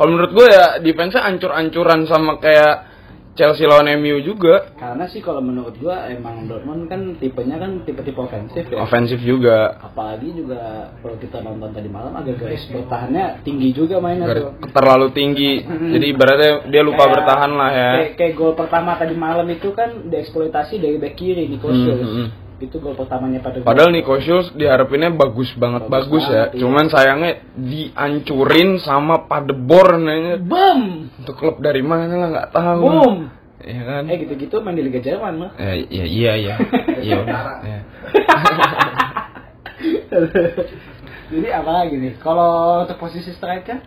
Kalau 0.00 0.16
menurut 0.16 0.32
gue 0.32 0.46
ya 0.48 0.80
defense-nya 0.80 1.28
ancur-ancuran 1.28 2.08
sama 2.08 2.40
kayak 2.40 2.88
Chelsea 3.30 3.64
lawan 3.64 3.88
MU 3.96 4.20
juga. 4.20 4.74
Karena 4.74 5.06
sih 5.06 5.20
kalau 5.20 5.40
menurut 5.40 5.76
gua 5.78 6.08
emang 6.08 6.44
Dortmund 6.44 6.90
kan 6.90 7.14
tipenya 7.16 7.56
kan 7.56 7.84
tipe-tipe 7.84 8.18
ofensif 8.18 8.68
ya. 8.68 8.80
Ofensif 8.80 9.22
juga. 9.22 9.78
Apalagi 9.80 10.34
juga 10.34 10.90
kalau 10.98 11.16
kita 11.16 11.38
nonton 11.40 11.70
tadi 11.70 11.86
malam 11.86 12.16
agak 12.16 12.36
garis 12.36 12.66
bertahannya 12.68 13.40
tinggi 13.40 13.70
juga 13.70 14.02
mainnya 14.02 14.28
Garis- 14.28 14.44
tuh. 14.50 14.72
terlalu 14.74 15.06
tinggi. 15.14 15.62
Jadi 15.62 16.04
ibaratnya 16.10 16.52
dia 16.68 16.82
lupa 16.82 17.06
Kayak- 17.06 17.14
bertahan 17.16 17.52
lah 17.54 17.70
ya. 17.70 17.90
Kayak, 17.94 18.12
kayak 18.18 18.32
gol 18.34 18.52
pertama 18.58 18.90
tadi 18.98 19.14
malam 19.14 19.46
itu 19.46 19.68
kan 19.72 19.90
dieksploitasi 20.10 20.74
dari 20.76 20.96
back 20.98 21.14
kiri 21.14 21.44
Nico 21.46 21.70
Schulz. 21.70 22.02
hmm, 22.02 22.16
hmm. 22.16 22.28
Itu 22.60 22.76
gol 22.76 22.92
pertamanya 22.92 23.40
pada 23.40 23.64
Padahal 23.64 23.88
Nico 23.88 24.20
Schulz 24.20 24.52
diharapinnya 24.52 25.08
bagus 25.16 25.48
banget 25.56 25.88
bagus, 25.88 26.20
Bagus 26.20 26.24
ya. 26.28 26.28
banget, 26.28 26.50
iya. 26.52 26.60
Cuman 26.60 26.86
sayangnya 26.92 27.32
dihancurin 27.56 28.76
sama 28.84 29.24
Paderborn 29.24 30.04
aja. 30.04 30.36
Boom! 30.36 31.08
Untuk 31.24 31.40
klub 31.40 31.56
dari 31.64 31.80
mana 31.80 32.12
lah 32.12 32.28
nggak 32.36 32.50
tahu. 32.52 32.84
Boom! 32.84 33.16
Iya 33.60 33.82
kan? 33.84 34.02
Eh 34.08 34.16
gitu-gitu 34.24 34.56
main 34.60 34.76
di 34.76 34.84
Liga 34.84 35.00
Jerman 35.00 35.34
mah. 35.36 35.50
Ya, 35.56 35.72
iya 35.76 36.04
iya 36.04 36.32
iya. 36.36 36.54
Iya. 37.00 37.16
udah. 37.24 37.42
Ya. 37.64 37.80
Jadi 41.30 41.48
apa 41.48 41.70
lagi 41.70 41.94
nih? 41.96 42.12
Kalau 42.20 42.84
untuk 42.84 42.98
posisi 43.00 43.32
striker? 43.32 43.80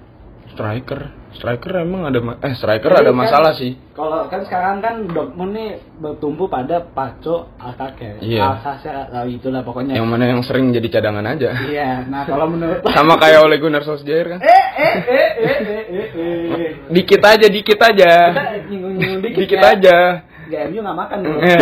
Striker, 0.53 1.01
striker 1.33 1.73
emang 1.77 2.05
ada 2.05 2.17
ma- 2.17 2.37
eh 2.37 2.53
striker 2.53 2.87
Jadi 2.87 2.99
ada 2.99 3.09
kan- 3.09 3.19
masalah 3.19 3.51
sih. 3.53 3.73
Kalau 3.91 4.25
kan 4.25 4.41
sekarang 4.41 4.77
kan 4.79 5.05
Dortmund 5.05 5.51
nih 5.51 5.69
bertumpu 5.95 6.45
pada 6.45 6.81
Paco 6.81 7.51
Alcacer. 7.55 8.17
Iya. 8.19 8.57
Alcacer, 8.57 8.93
nah, 9.07 9.23
itulah 9.23 9.61
pokoknya. 9.61 9.93
Yang 9.93 10.07
mana 10.07 10.23
yang 10.25 10.41
sering 10.41 10.69
jadi 10.69 10.87
cadangan 10.91 11.25
aja. 11.27 11.49
Iya, 11.63 12.05
nah 12.07 12.23
kalau 12.23 12.47
menurut 12.47 12.81
Sama 12.91 13.15
kayak 13.15 13.41
Ole 13.41 13.57
Gunnar 13.57 13.81
Solskjaer 13.81 14.27
kan. 14.27 14.39
eh 14.39 14.49
eh 14.73 14.97
eh 15.03 15.29
eh 15.37 15.61
eh 15.61 15.83
eh 15.83 16.07
eh. 16.15 16.71
Dikit 16.87 17.21
aja, 17.21 17.47
dikit 17.47 17.79
aja. 17.79 18.11
Kita 18.29 18.43
nyinggung-nyinggung 18.65 19.21
dikit, 19.21 19.39
Dikit 19.39 19.59
ya. 19.59 19.71
aja. 19.71 19.97
Gak 20.43 20.61
MU 20.67 20.79
nggak 20.79 20.97
makan 20.97 21.17
dulu. 21.19 21.37
Eh. 21.43 21.59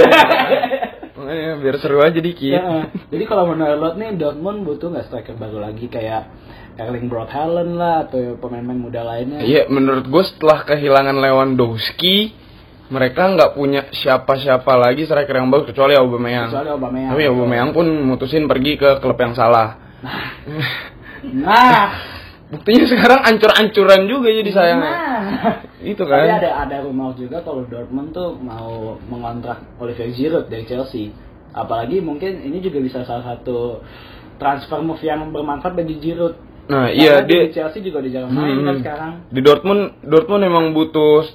Makanya 1.14 1.54
biar 1.56 1.76
seru 1.78 2.00
aja 2.00 2.18
dikit. 2.18 2.50
Ya, 2.56 2.88
jadi 3.06 3.24
kalau 3.26 3.46
menurut 3.46 3.78
lo 3.78 3.90
nih 3.94 4.16
Dortmund 4.16 4.64
butuh 4.64 4.90
nggak 4.90 5.06
striker 5.06 5.36
baru 5.36 5.62
lagi 5.62 5.86
kayak 5.86 6.26
Erling 6.80 7.08
Braut 7.12 7.32
Haaland 7.32 7.76
lah 7.76 8.08
atau 8.08 8.36
pemain-pemain 8.40 8.80
muda 8.80 9.02
lainnya? 9.04 9.44
Iya, 9.44 9.68
menurut 9.68 10.08
gue 10.08 10.24
setelah 10.24 10.64
kehilangan 10.64 11.18
Lewandowski, 11.20 12.32
mereka 12.92 13.32
nggak 13.32 13.56
punya 13.56 13.88
siapa-siapa 13.92 14.74
lagi 14.76 15.08
striker 15.08 15.36
yang 15.36 15.52
bagus 15.52 15.72
kecuali 15.72 15.96
Aubameyang. 15.96 16.52
Kecuali 16.52 16.70
Aubameyang. 16.72 17.12
Tapi 17.16 17.24
Aubameyang 17.28 17.70
pun 17.72 17.88
mutusin 17.88 18.48
pergi 18.48 18.76
ke 18.80 19.00
klub 19.00 19.16
yang 19.20 19.36
salah. 19.36 19.80
Nah, 21.24 21.88
Buktinya 22.52 22.84
sekarang 22.84 23.24
ancur-ancuran 23.24 24.12
juga 24.12 24.28
jadi 24.28 24.52
sayangnya. 24.52 24.92
nah. 24.92 25.56
Itu 25.80 26.04
Tapi 26.04 26.28
kan. 26.28 26.44
ada 26.44 26.52
ada 26.68 26.78
rumor 26.84 27.16
juga 27.16 27.40
kalau 27.48 27.64
Dortmund 27.64 28.12
tuh 28.12 28.36
mau 28.36 29.00
mengontrak 29.08 29.80
Olivier 29.80 30.12
Giroud 30.12 30.52
dari 30.52 30.68
Chelsea. 30.68 31.16
Apalagi 31.56 32.04
mungkin 32.04 32.44
ini 32.44 32.60
juga 32.60 32.84
bisa 32.84 33.08
salah 33.08 33.24
satu 33.24 33.80
transfer 34.36 34.84
move 34.84 35.00
yang 35.00 35.32
bermanfaat 35.32 35.80
bagi 35.80 35.96
Giroud. 36.04 36.36
Nah, 36.72 36.88
Karena 36.88 36.96
iya 36.96 37.14
di 37.20 37.36
dia 37.36 37.52
Chelsea 37.52 37.84
juga 37.84 38.00
di 38.00 38.10
jalan 38.10 38.32
main 38.32 38.56
Hmm. 38.56 38.64
kan 38.64 38.76
sekarang. 38.80 39.12
Di 39.28 39.42
Dortmund, 39.42 39.82
Dortmund 40.02 40.42
emang 40.42 40.66
butuh 40.72 41.28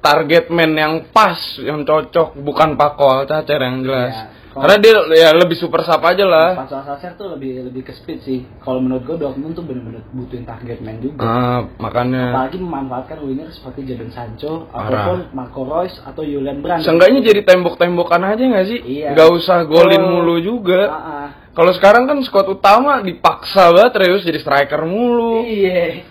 target 0.00 0.48
man 0.48 0.72
yang 0.72 0.94
pas, 1.12 1.36
yang 1.60 1.84
cocok, 1.84 2.32
bukan 2.40 2.74
Paco 2.74 3.04
Alcacer 3.06 3.60
yang 3.60 3.84
jelas. 3.84 4.08
Ya. 4.10 4.26
Kalau- 4.50 4.66
Karena 4.66 4.76
dia 4.82 4.92
ya 5.14 5.30
lebih 5.30 5.54
super 5.54 5.78
sub 5.80 6.02
aja 6.02 6.26
lah. 6.26 6.58
Pas 6.58 6.72
Alsacer 6.72 7.14
tuh 7.14 7.30
lebih 7.30 7.62
lebih 7.62 7.86
ke 7.86 7.94
speed 7.94 8.18
sih. 8.20 8.42
Kalau 8.58 8.82
menurut 8.82 9.06
gue 9.06 9.14
Dortmund 9.14 9.54
tuh 9.54 9.62
bener-bener 9.62 10.02
butuhin 10.10 10.42
target 10.42 10.82
man 10.82 10.98
juga. 10.98 11.22
Ah, 11.22 11.60
makanya 11.78 12.34
Apalagi 12.34 12.58
memanfaatkan 12.58 13.22
winger 13.22 13.46
seperti 13.46 13.86
Jadon 13.86 14.10
Sancho 14.10 14.66
Parah. 14.66 14.90
ataupun 15.06 15.18
Marco 15.30 15.62
Reus 15.62 16.02
atau 16.02 16.26
Julian 16.26 16.58
Brandt. 16.58 16.82
Seenggaknya 16.82 17.22
jadi 17.22 17.46
tembok-tembokan 17.46 18.26
aja 18.26 18.42
nggak 18.42 18.66
sih? 18.66 18.80
Iya. 18.82 19.14
Nggak 19.14 19.28
usah 19.38 19.58
golin 19.70 20.02
Oh. 20.02 20.10
mulu 20.18 20.42
juga. 20.42 20.82
Ah, 20.82 20.98
ah. 20.98 21.26
Kalau 21.50 21.72
sekarang 21.74 22.06
kan 22.06 22.18
squad 22.22 22.46
utama 22.48 23.02
dipaksa 23.02 23.70
banget 23.70 23.94
Reus 24.00 24.22
jadi 24.22 24.38
striker 24.38 24.82
mulu. 24.84 25.42
Iya. 25.42 26.06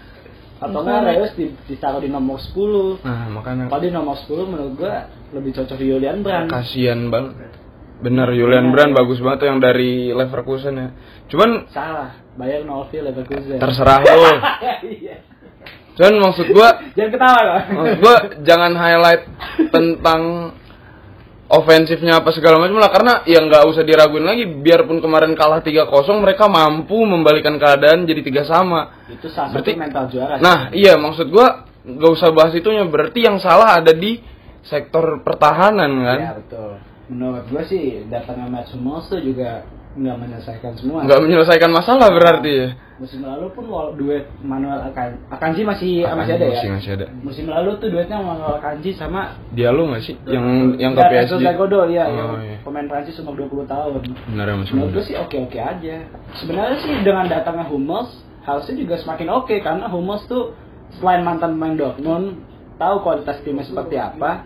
Atau 0.60 0.84
enggak 0.84 1.08
Reus 1.08 1.32
di, 1.34 1.46
ditaruh 1.66 2.00
di 2.00 2.12
nomor 2.12 2.36
10. 2.36 3.00
Nah, 3.00 3.32
makanya 3.32 3.72
Kalau 3.72 3.80
di 3.80 3.90
nomor 3.90 4.16
10 4.18 4.28
menurut 4.46 4.74
gua 4.76 4.96
lebih 5.32 5.56
cocok 5.56 5.80
Julian 5.80 6.20
Brandt. 6.20 6.52
kasihan 6.52 7.08
banget. 7.08 7.56
Bener 8.00 8.28
Julian 8.30 8.68
Iya. 8.68 8.74
Brand 8.74 8.92
bagus 8.94 9.20
banget 9.20 9.38
tuh 9.40 9.48
yang 9.48 9.60
dari 9.60 10.12
Leverkusen 10.12 10.76
ya. 10.76 10.88
Cuman 11.28 11.50
Salah, 11.72 12.16
Bayern 12.36 12.68
0 12.68 12.92
Leverkusen. 12.92 13.58
terserah 13.58 14.00
lo. 14.04 14.32
Iya. 14.84 15.16
Cuman 15.96 16.14
maksud 16.22 16.48
gua 16.52 16.70
Jangan 16.96 17.12
ketawa 17.12 17.40
loh. 17.42 17.62
Maksud 17.74 17.98
gua 18.00 18.16
jangan 18.42 18.72
highlight 18.74 19.24
tentang 19.68 20.22
ofensifnya 21.50 22.22
apa 22.22 22.30
segala 22.30 22.62
macam 22.62 22.78
lah 22.78 22.94
karena 22.94 23.14
ya 23.26 23.42
nggak 23.42 23.66
usah 23.66 23.82
diraguin 23.82 24.22
lagi 24.22 24.46
biarpun 24.46 25.02
kemarin 25.02 25.34
kalah 25.34 25.66
3-0 25.66 25.90
mereka 26.22 26.46
mampu 26.46 27.02
membalikan 27.02 27.58
keadaan 27.58 28.06
jadi 28.06 28.22
tiga 28.22 28.46
sama. 28.46 29.02
Itu 29.10 29.28
salah 29.34 29.50
satu 29.50 29.66
Berarti- 29.66 29.76
mental 29.82 30.06
juara. 30.14 30.38
Nah, 30.38 30.70
iya 30.70 30.94
maksud 31.02 31.34
gua 31.34 31.66
nggak 31.82 32.12
usah 32.14 32.30
bahas 32.30 32.54
itunya 32.54 32.86
berarti 32.86 33.26
yang 33.26 33.42
salah 33.42 33.82
ada 33.82 33.90
di 33.98 34.22
sektor 34.62 35.26
pertahanan 35.26 35.90
kan. 36.06 36.20
Iya 36.22 36.34
betul. 36.38 36.72
Menurut 37.10 37.44
gua 37.50 37.64
sih 37.66 38.06
datangnya 38.06 38.46
Mats 38.46 38.70
Hummels 38.78 39.10
tuh 39.10 39.18
juga 39.18 39.66
nggak 40.00 40.16
menyelesaikan 40.16 40.72
semua. 40.80 41.04
Nggak 41.04 41.20
menyelesaikan 41.28 41.72
masalah 41.72 42.08
berarti 42.10 42.52
ya. 42.56 42.70
Musim 43.00 43.24
lalu 43.24 43.48
pun 43.56 43.64
duet 43.96 44.28
Manuel 44.44 44.92
Akan 44.92 45.24
Akanji 45.32 45.64
masih 45.64 46.04
masih 46.04 46.36
ada 46.36 46.46
ya. 46.48 46.60
Masih 46.60 46.70
masih 46.76 46.92
ada. 47.00 47.06
Musim 47.24 47.46
lalu 47.48 47.70
tuh 47.80 47.88
duetnya 47.92 48.20
Manuel 48.20 48.60
Akanji 48.60 48.92
sama 48.92 49.40
Dia 49.56 49.72
lu 49.72 49.88
nggak 49.88 50.04
sih 50.04 50.16
yang 50.28 50.76
yang 50.76 50.92
ke 50.96 51.04
PSG? 51.04 51.40
Zagodo 51.40 51.88
ya, 51.88 52.08
Oh, 52.08 52.16
yang 52.16 52.30
iya. 52.44 52.58
pemain 52.64 52.88
Prancis 52.88 53.16
umur 53.20 53.36
20 53.40 53.68
tahun. 53.68 54.00
Benar 54.36 54.46
ya 54.48 54.56
masih 54.56 54.74
Menurut 54.76 54.92
muda. 54.92 54.96
gue 55.00 55.04
sih 55.08 55.16
oke-oke 55.16 55.60
aja. 55.60 55.96
Sebenarnya 56.40 56.78
sih 56.84 56.94
dengan 57.04 57.26
datangnya 57.28 57.66
Hummels 57.68 58.12
harusnya 58.44 58.76
juga 58.76 58.96
semakin 59.00 59.28
oke 59.32 59.56
karena 59.60 59.86
Hummels 59.88 60.24
tuh 60.28 60.56
selain 61.00 61.24
mantan 61.24 61.56
pemain 61.56 61.76
Dortmund 61.76 62.40
tahu 62.76 62.96
kualitas 63.04 63.40
timnya 63.44 63.64
seperti 63.64 63.96
apa. 63.96 64.44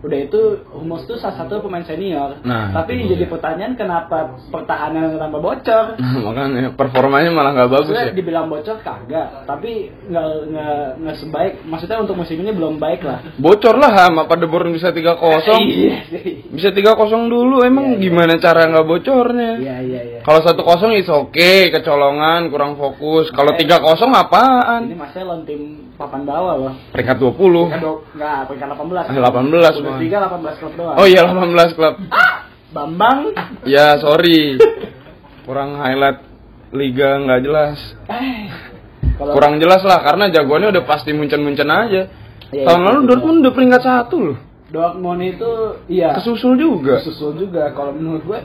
Udah 0.00 0.18
itu 0.18 0.40
Hummels 0.70 1.04
tuh 1.04 1.16
salah 1.16 1.36
satu 1.38 1.60
pemain 1.60 1.82
senior. 1.82 2.40
Nah, 2.40 2.72
Tapi 2.72 3.04
jadi 3.04 3.24
pertanyaan 3.24 3.74
kenapa 3.74 4.40
pertahanan 4.48 5.14
tambah 5.14 5.38
bocor? 5.38 6.00
Makanya 6.26 6.72
performanya 6.72 7.28
malah 7.28 7.52
nggak 7.52 7.70
bagus 7.70 7.92
Maksudnya 7.92 8.08
ya. 8.08 8.16
dibilang 8.16 8.46
bocor 8.46 8.76
kagak, 8.78 9.44
tapi 9.44 9.70
nggak 10.06 10.26
nggak 10.48 10.78
nggak 10.98 11.16
sebaik. 11.16 11.52
Maksudnya 11.62 11.98
untuk 11.98 12.16
musim 12.16 12.36
ini 12.36 12.50
belum 12.50 12.76
baik 12.76 13.00
lah. 13.02 13.20
Bocor 13.36 13.76
lah 13.76 13.92
sama 13.94 14.24
Paderborn 14.24 14.72
bisa 14.72 14.88
3-0. 14.88 15.20
Iya 15.70 15.98
sih. 16.08 16.48
Bisa 16.48 16.70
3-0 16.70 16.96
dulu 17.26 17.60
emang 17.60 17.84
Iya, 17.86 17.94
iya. 17.94 18.02
gimana 18.02 18.32
cara 18.36 18.66
nggak 18.66 18.86
bocornya? 18.86 19.52
Iya 19.56 19.76
iya 19.80 20.00
iya. 20.02 20.18
Kalau 20.20 20.40
1-0 20.40 20.56
itu 20.94 21.10
oke, 21.10 21.52
kecolongan, 21.70 22.48
kurang 22.48 22.74
fokus. 22.74 23.28
Kalau 23.30 23.52
3-0 23.52 23.60
Ini 24.00 24.16
apaan? 24.18 24.82
masnya 24.92 25.22
lawan 25.22 25.42
tim 25.42 25.60
papan 25.94 26.24
bawah 26.24 26.54
loh. 26.56 26.72
Peringkat 26.90 27.16
20. 27.16 27.36
Peringkat 27.36 27.80
dua- 27.80 28.00
Enggak, 28.10 28.38
peringkat 28.46 28.68
18. 28.70 29.04
Ah, 29.04 29.12
18 29.12 29.76
mah. 29.90 29.98
Bundesliga 29.98 30.18
18 30.30 30.60
klub 30.62 30.74
doang. 30.78 30.96
Oh 30.96 31.06
iya 31.06 31.20
18 31.26 31.76
klub. 31.76 31.94
Bambang. 32.70 33.18
Ya 33.66 33.98
sorry. 33.98 34.54
Kurang 35.42 35.74
highlight 35.76 36.22
liga 36.70 37.18
nggak 37.18 37.40
jelas. 37.42 37.78
Eh. 38.06 38.46
Kalau 39.18 39.34
Kurang 39.34 39.58
jelas 39.58 39.82
lah 39.82 40.00
karena 40.00 40.30
jagoannya 40.30 40.70
udah 40.70 40.84
pasti 40.86 41.10
muncen-muncen 41.10 41.68
aja. 41.68 42.08
Iya, 42.50 42.64
Tahun 42.66 42.82
lalu 42.82 42.98
iya. 43.02 43.08
Dortmund 43.12 43.38
udah 43.42 43.52
peringkat 43.52 43.82
satu 43.82 44.16
loh. 44.22 44.38
Dortmund 44.70 45.20
itu 45.20 45.50
iya. 45.90 46.14
Kesusul 46.14 46.56
juga. 46.56 47.02
Susul 47.02 47.36
juga. 47.36 47.74
Kalau 47.74 47.92
menurut 47.92 48.22
gue 48.22 48.38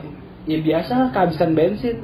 ya 0.45 0.57
biasa 0.59 1.13
kehabisan 1.13 1.53
bensin. 1.53 1.95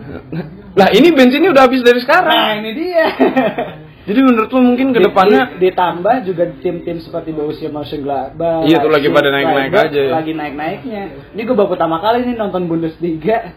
Lah 0.77 0.87
ini 0.93 1.11
bensinnya 1.11 1.51
udah 1.51 1.67
habis 1.67 1.81
dari 1.81 1.99
Nah, 1.99 2.05
sekarang. 2.05 2.63
ini 2.63 2.71
dia. 2.77 3.05
Jadi 4.01 4.19
menurut 4.19 4.49
lu 4.49 4.61
mungkin 4.63 4.87
ke 4.91 4.99
depannya 4.99 5.53
Di- 5.55 5.69
ditambah 5.69 6.15
juga 6.25 6.43
tim-tim 6.57 6.97
seperti 6.97 7.29
Borussia 7.31 7.69
Mönchengladbach. 7.69 8.65
Iya, 8.65 8.81
tuh 8.81 8.89
lagi 8.89 9.07
pada 9.07 9.29
naik-naik 9.29 9.71
aja. 9.71 10.01
Lagi 10.09 10.33
naik-naiknya. 10.33 11.01
Ini 11.31 11.41
gue 11.41 11.53
baru 11.53 11.69
pertama 11.69 12.01
kali 12.01 12.25
nih 12.25 12.33
nonton 12.33 12.65
Bundesliga. 12.65 13.53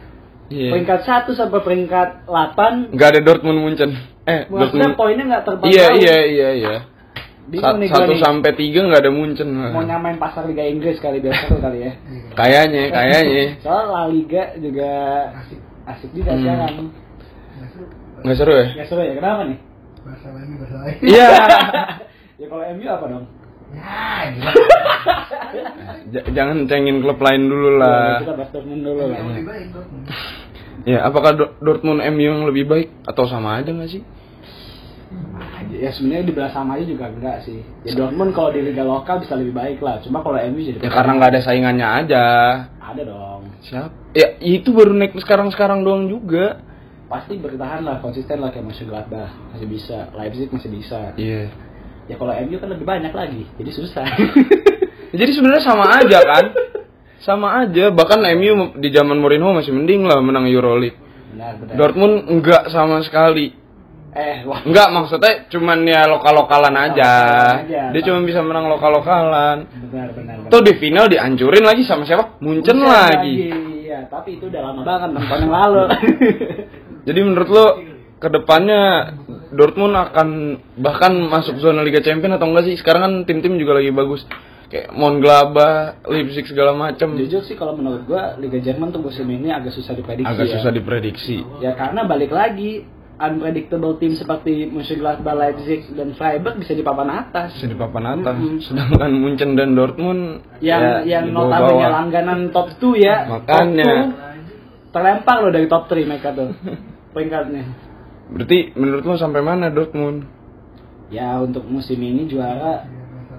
Iya. 0.52 0.76
Peringkat 0.76 1.00
1 1.02 1.32
sampai 1.32 1.60
peringkat 1.60 2.28
8 2.28 2.92
nggak 2.92 3.08
ada 3.08 3.20
Dortmund 3.20 3.64
Munchen. 3.64 3.96
Eh, 4.22 4.44
Maksudnya 4.44 4.92
Dortmund. 4.92 4.96
poinnya 5.00 5.24
nggak 5.24 5.42
terpantau. 5.48 5.72
Iya, 5.72 5.86
iya, 5.96 6.16
iya, 6.22 6.48
iya. 6.52 6.76
Bingung 7.44 7.80
Sa- 7.88 8.04
satu 8.04 8.12
sampai 8.16 8.52
tiga 8.52 8.84
nggak 8.84 9.00
ada 9.00 9.12
Munchen. 9.12 9.48
Mau 9.48 9.80
nyamain 9.80 10.16
pasar 10.16 10.44
Liga 10.44 10.64
Inggris 10.64 11.00
kali 11.00 11.20
biar 11.20 11.32
seru 11.40 11.60
kali 11.60 11.88
ya. 11.88 11.92
Kayaknya, 12.38 12.92
kayaknya. 12.92 13.44
Soal 13.60 13.88
La 13.88 14.04
Liga 14.04 14.52
juga 14.56 14.90
asik, 15.40 15.60
asik 15.88 16.10
juga 16.12 16.36
Hmm. 16.36 16.40
sekarang. 16.40 16.74
Nggak 18.20 18.36
seru 18.36 18.52
ya? 18.52 18.66
Ya 18.74 18.84
seru 18.84 19.00
ya, 19.00 19.14
kenapa 19.16 19.42
nih? 19.44 19.58
Masalah 20.04 20.40
ini 20.40 20.54
masalah 20.56 20.86
ini. 20.86 21.00
Iya. 21.06 21.28
ya 22.40 22.46
kalau 22.46 22.64
MU 22.70 22.86
apa 22.86 23.04
dong? 23.08 23.24
Ya, 23.74 23.98
gila. 24.30 24.52
J- 26.06 26.26
jangan 26.30 26.56
cengin 26.64 27.00
klub 27.00 27.18
lain 27.18 27.42
dulu 27.44 27.68
Ya, 27.70 27.80
lah. 27.80 28.16
kita 28.20 28.34
bahas 28.34 28.50
Dortmund 28.52 28.82
dulu 28.82 29.00
lah. 29.00 29.06
Yang 29.10 29.26
lebih 29.26 29.44
baik 29.44 29.66
Dortmund. 29.72 30.04
Ya, 30.84 30.98
apakah 31.02 31.30
Do- 31.32 31.54
Dortmund 31.58 32.00
MU 32.04 32.22
yang 32.22 32.44
lebih 32.44 32.64
baik 32.64 32.88
atau 33.02 33.24
sama 33.24 33.58
aja 33.58 33.72
nggak 33.72 33.90
sih? 33.90 34.02
Ya 35.74 35.90
sebenarnya 35.90 36.28
dibilang 36.28 36.52
sama 36.52 36.76
aja 36.76 36.84
juga 36.84 37.08
enggak 37.08 37.42
sih. 37.42 37.64
Ya 37.82 37.92
Dortmund 37.94 38.30
kalau 38.30 38.52
di 38.52 38.62
liga 38.62 38.84
lokal 38.84 39.18
bisa 39.18 39.34
lebih 39.34 39.52
baik 39.52 39.78
lah. 39.80 39.98
Cuma 39.98 40.20
kalau 40.20 40.38
MU 40.38 40.60
jadi 40.60 40.78
Ya 40.78 40.90
karena 40.92 41.12
nggak 41.16 41.30
ada 41.34 41.40
saingannya 41.40 41.88
aja. 42.04 42.24
ada 42.78 43.02
dong. 43.02 43.42
Siapa? 43.60 43.90
Ya 44.12 44.36
itu 44.38 44.70
baru 44.70 44.92
naik 44.92 45.16
sekarang-sekarang 45.16 45.82
doang 45.82 46.06
juga. 46.06 46.60
Pasti 47.04 47.36
bertahan 47.36 47.84
lah, 47.84 48.00
konsisten 48.00 48.40
lah 48.40 48.48
kayak 48.48 48.64
Mönchengladbach 48.64 49.30
masih 49.52 49.68
bisa, 49.68 50.08
Leipzig 50.16 50.48
masih 50.48 50.70
bisa. 50.72 51.12
Iya. 51.20 51.52
Ya 52.04 52.14
kalau 52.16 52.32
MU 52.32 52.56
kan 52.56 52.68
lebih 52.72 52.84
banyak 52.84 53.12
lagi, 53.12 53.44
jadi 53.56 53.70
susah. 53.72 54.04
Jadi 55.14 55.30
sebenarnya 55.30 55.62
sama 55.62 55.86
aja 55.94 56.18
kan? 56.26 56.44
Sama 57.22 57.62
aja, 57.62 57.94
bahkan 57.94 58.18
MU 58.34 58.74
di 58.82 58.90
zaman 58.90 59.22
Mourinho 59.22 59.54
masih 59.54 59.70
mending 59.70 60.02
lah 60.04 60.18
menang 60.18 60.50
Euroleague. 60.50 60.98
benar 61.30 61.54
benar. 61.54 61.74
Dortmund 61.78 62.26
enggak 62.26 62.66
sama 62.74 62.98
sekali. 63.06 63.54
eh 64.14 64.42
wah 64.46 64.62
Enggak 64.66 64.90
maksudnya 64.90 65.46
cuman 65.50 65.86
ya 65.86 66.10
lokal-lokalan 66.10 66.74
aja. 66.74 67.12
Aja. 67.62 67.94
Dia 67.94 68.02
cuma 68.02 68.26
bisa 68.26 68.42
menang 68.42 68.66
lokal-lokalan. 68.66 69.70
benar 69.90 70.08
benar. 70.18 70.34
benar. 70.42 70.50
Tuh 70.50 70.62
di 70.66 70.72
final 70.82 71.06
dihancurin 71.06 71.62
lagi 71.62 71.86
sama 71.86 72.02
siapa? 72.02 72.38
Munchen 72.42 72.78
Buset 72.82 72.90
lagi. 72.90 73.34
Iya, 73.86 74.10
tapi 74.10 74.42
itu 74.42 74.50
udah 74.50 74.60
lama 74.66 74.82
banget 74.82 75.08
enam 75.14 75.22
tahun 75.30 75.40
yang 75.46 75.54
lalu. 75.54 75.82
Jadi 77.04 77.20
menurut 77.20 77.48
lo 77.52 77.66
ke 78.18 78.28
depannya 78.32 79.12
Dortmund 79.52 79.94
akan 79.94 80.28
bahkan 80.80 81.12
masuk 81.28 81.60
zona 81.60 81.84
Liga 81.84 82.00
Champions 82.00 82.40
atau 82.40 82.48
enggak 82.50 82.64
sih? 82.66 82.74
Sekarang 82.80 83.02
kan 83.04 83.14
tim-tim 83.28 83.60
juga 83.60 83.78
lagi 83.78 83.92
bagus. 83.92 84.24
Kayak 84.72 84.96
Monglaba, 84.96 86.02
Leipzig 86.08 86.50
segala 86.50 86.74
macam. 86.74 87.14
Jujur 87.14 87.44
sih 87.44 87.54
kalau 87.54 87.76
menurut 87.76 88.08
gua 88.08 88.34
Liga 88.40 88.58
Jerman 88.58 88.90
tuh 88.90 89.04
musim 89.04 89.28
ini 89.28 89.52
agak 89.52 89.76
susah 89.76 89.94
diprediksi. 89.94 90.26
Agak 90.26 90.46
ya. 90.48 90.52
susah 90.58 90.70
diprediksi. 90.72 91.36
Ya 91.60 91.76
karena 91.76 92.08
balik 92.08 92.32
lagi 92.32 92.82
unpredictable 93.14 93.94
tim 94.02 94.18
seperti 94.18 94.66
Mönchengladbach, 94.66 95.36
Leipzig 95.38 95.86
dan 95.94 96.18
Freiburg 96.18 96.58
bisa 96.58 96.74
di 96.74 96.82
papan 96.82 97.08
atas. 97.12 97.54
Bisa 97.54 97.70
di 97.70 97.78
papan 97.78 98.04
atas. 98.18 98.34
Mm-mm. 98.34 98.58
Sedangkan 98.64 99.10
Munchen 99.14 99.54
dan 99.54 99.78
Dortmund 99.78 100.42
Yang 100.58 100.82
ya, 101.06 101.20
yang 101.20 101.30
notabene 101.30 101.86
langganan 101.86 102.50
top 102.50 102.74
2 102.82 102.98
ya. 102.98 103.16
Makanya. 103.30 103.92
Top 104.10 104.10
2, 104.90 104.94
terlempar 104.94 105.36
loh 105.42 105.52
dari 105.54 105.66
top 105.70 105.84
3 105.86 106.02
mereka 106.08 106.30
tuh. 106.34 106.50
Peringkatnya. 107.14 107.64
Berarti 108.34 108.74
menurut 108.74 109.04
lo 109.06 109.14
sampai 109.14 109.40
mana 109.40 109.70
Dortmund? 109.70 110.26
Ya 111.12 111.38
untuk 111.38 111.62
musim 111.68 112.00
ini 112.02 112.26
juara 112.26 112.82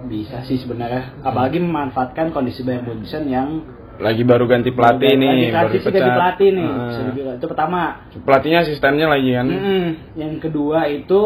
bisa 0.08 0.46
sih 0.48 0.56
sebenarnya. 0.62 1.20
Apalagi 1.26 1.60
memanfaatkan 1.60 2.32
kondisi 2.32 2.64
Bayern 2.64 2.88
Munchen 2.88 3.28
yang 3.28 3.50
Lagi 3.96 4.28
baru 4.28 4.44
ganti 4.44 4.76
pelatih 4.76 5.08
lagi 5.08 5.24
nih, 5.24 5.32
baru 5.32 5.72
transisi 5.72 5.88
ganti 5.88 6.00
pecat. 6.04 6.16
pelatih 6.20 6.50
nih. 6.52 6.68
Bisa 6.68 7.02
dibilang. 7.08 7.36
Itu 7.40 7.48
pertama. 7.48 7.82
Pelatihnya 8.12 8.60
asistennya 8.68 9.08
lagi 9.08 9.30
kan. 9.32 9.48
Mm-mm. 9.48 9.84
Yang 10.20 10.34
kedua 10.44 10.80
itu 10.92 11.22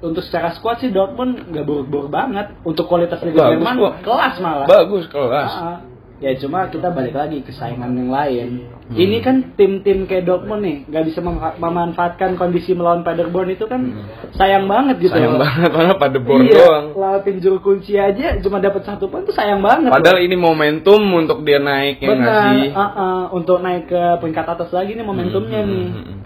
untuk 0.00 0.22
secara 0.24 0.56
squad 0.56 0.80
sih 0.80 0.88
Dortmund 0.88 1.52
nggak 1.52 1.64
buruk-buruk 1.64 2.08
banget. 2.08 2.56
Untuk 2.64 2.88
kualitas 2.88 3.20
Liga 3.20 3.52
Jerman 3.52 4.00
kelas 4.00 4.34
malah. 4.40 4.64
Bagus 4.64 5.04
kelas. 5.12 5.52
Ah, 5.52 5.78
Ya 6.24 6.32
cuma 6.40 6.72
kita 6.72 6.88
balik 6.88 7.12
lagi 7.12 7.44
ke 7.44 7.52
saingan 7.52 7.92
yang 7.92 8.08
lain. 8.08 8.48
Hmm. 8.88 8.96
Ini 8.96 9.20
kan 9.20 9.52
tim-tim 9.60 10.08
kayak 10.08 10.24
Dortmund 10.24 10.64
nih, 10.64 10.88
nggak 10.88 11.04
bisa 11.04 11.20
mem- 11.20 11.56
memanfaatkan 11.60 12.40
kondisi 12.40 12.72
melawan 12.72 13.04
Paderborn 13.04 13.52
itu 13.52 13.68
kan 13.68 14.08
sayang 14.32 14.64
banget 14.64 15.04
gitu. 15.04 15.12
Hmm. 15.12 15.20
Sayang 15.20 15.34
loh. 15.36 15.40
banget 15.44 15.68
karena 15.68 15.94
pada 16.00 16.18
bor 16.24 16.40
iya, 16.40 16.52
doang. 16.56 16.86
lawan 16.96 17.20
tim 17.20 17.36
juru 17.44 17.60
kunci 17.60 18.00
aja 18.00 18.40
cuma 18.40 18.56
dapat 18.56 18.88
satu 18.88 19.12
poin 19.12 19.20
itu 19.20 19.36
sayang 19.36 19.60
banget. 19.60 19.92
Padahal 19.92 20.16
loh. 20.16 20.24
ini 20.24 20.36
momentum 20.40 21.00
untuk 21.12 21.44
dia 21.44 21.60
naik 21.60 22.00
ya 22.00 22.08
Benar, 22.16 22.52
uh, 22.72 22.80
uh, 22.80 23.22
untuk 23.36 23.60
naik 23.60 23.92
ke 23.92 24.02
peringkat 24.24 24.46
atas 24.48 24.72
lagi 24.72 24.96
nih 24.96 25.04
momentumnya 25.04 25.60
Hmm, 25.60 25.68
nih. 25.68 25.84
hmm, 25.84 25.92
hmm, 25.92 26.04
hmm. 26.08 26.20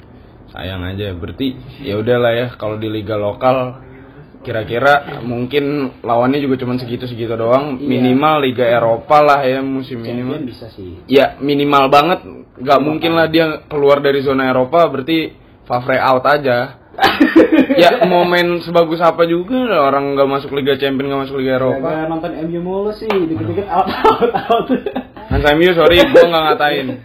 Sayang 0.54 0.80
aja. 0.86 1.06
Berarti 1.10 1.46
ya 1.82 1.98
udahlah 1.98 2.32
ya 2.38 2.46
kalau 2.54 2.78
di 2.78 2.86
liga 2.86 3.18
lokal 3.18 3.82
kira-kira 4.42 5.22
mungkin 5.26 5.96
lawannya 6.00 6.38
juga 6.38 6.62
cuma 6.62 6.78
segitu-segitu 6.78 7.34
doang. 7.34 7.78
Iya. 7.78 7.86
Minimal 7.86 8.34
liga 8.46 8.66
Eropa 8.66 9.18
lah 9.22 9.40
ya 9.42 9.60
musim 9.60 10.00
ini. 10.02 10.22
Champion 10.22 10.42
bisa 10.46 10.66
sih. 10.72 11.02
Ya 11.10 11.36
minimal 11.42 11.90
banget. 11.90 12.20
Gak 12.58 12.80
mungkin 12.82 13.14
lah 13.14 13.30
dia 13.30 13.62
keluar 13.70 14.02
dari 14.02 14.22
zona 14.22 14.50
Eropa. 14.50 14.86
Berarti 14.90 15.34
Favre 15.68 16.00
out 16.00 16.24
aja. 16.24 16.80
ya 17.82 18.02
momen 18.10 18.58
sebagus 18.66 18.98
apa 18.98 19.22
juga 19.22 19.70
orang 19.70 20.18
nggak 20.18 20.26
masuk 20.26 20.50
Liga 20.50 20.74
Champion 20.74 21.06
nggak 21.12 21.22
masuk 21.28 21.38
Liga 21.38 21.62
Eropa. 21.62 21.78
Gara-gara 21.78 22.10
nonton 22.10 22.32
MU 22.50 22.58
mulu 22.58 22.90
sih, 22.90 23.06
dikit-dikit 23.06 23.70
out 23.70 23.86
out 23.86 24.30
out. 24.34 24.66
Hans 25.30 25.46
MU 25.54 25.70
sorry 25.78 26.02
gua 26.10 26.24
nggak 26.26 26.44
ngatain. 26.50 26.88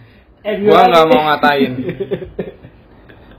Gua 0.44 0.84
nggak 0.92 1.06
mau 1.08 1.20
ngatain. 1.24 1.72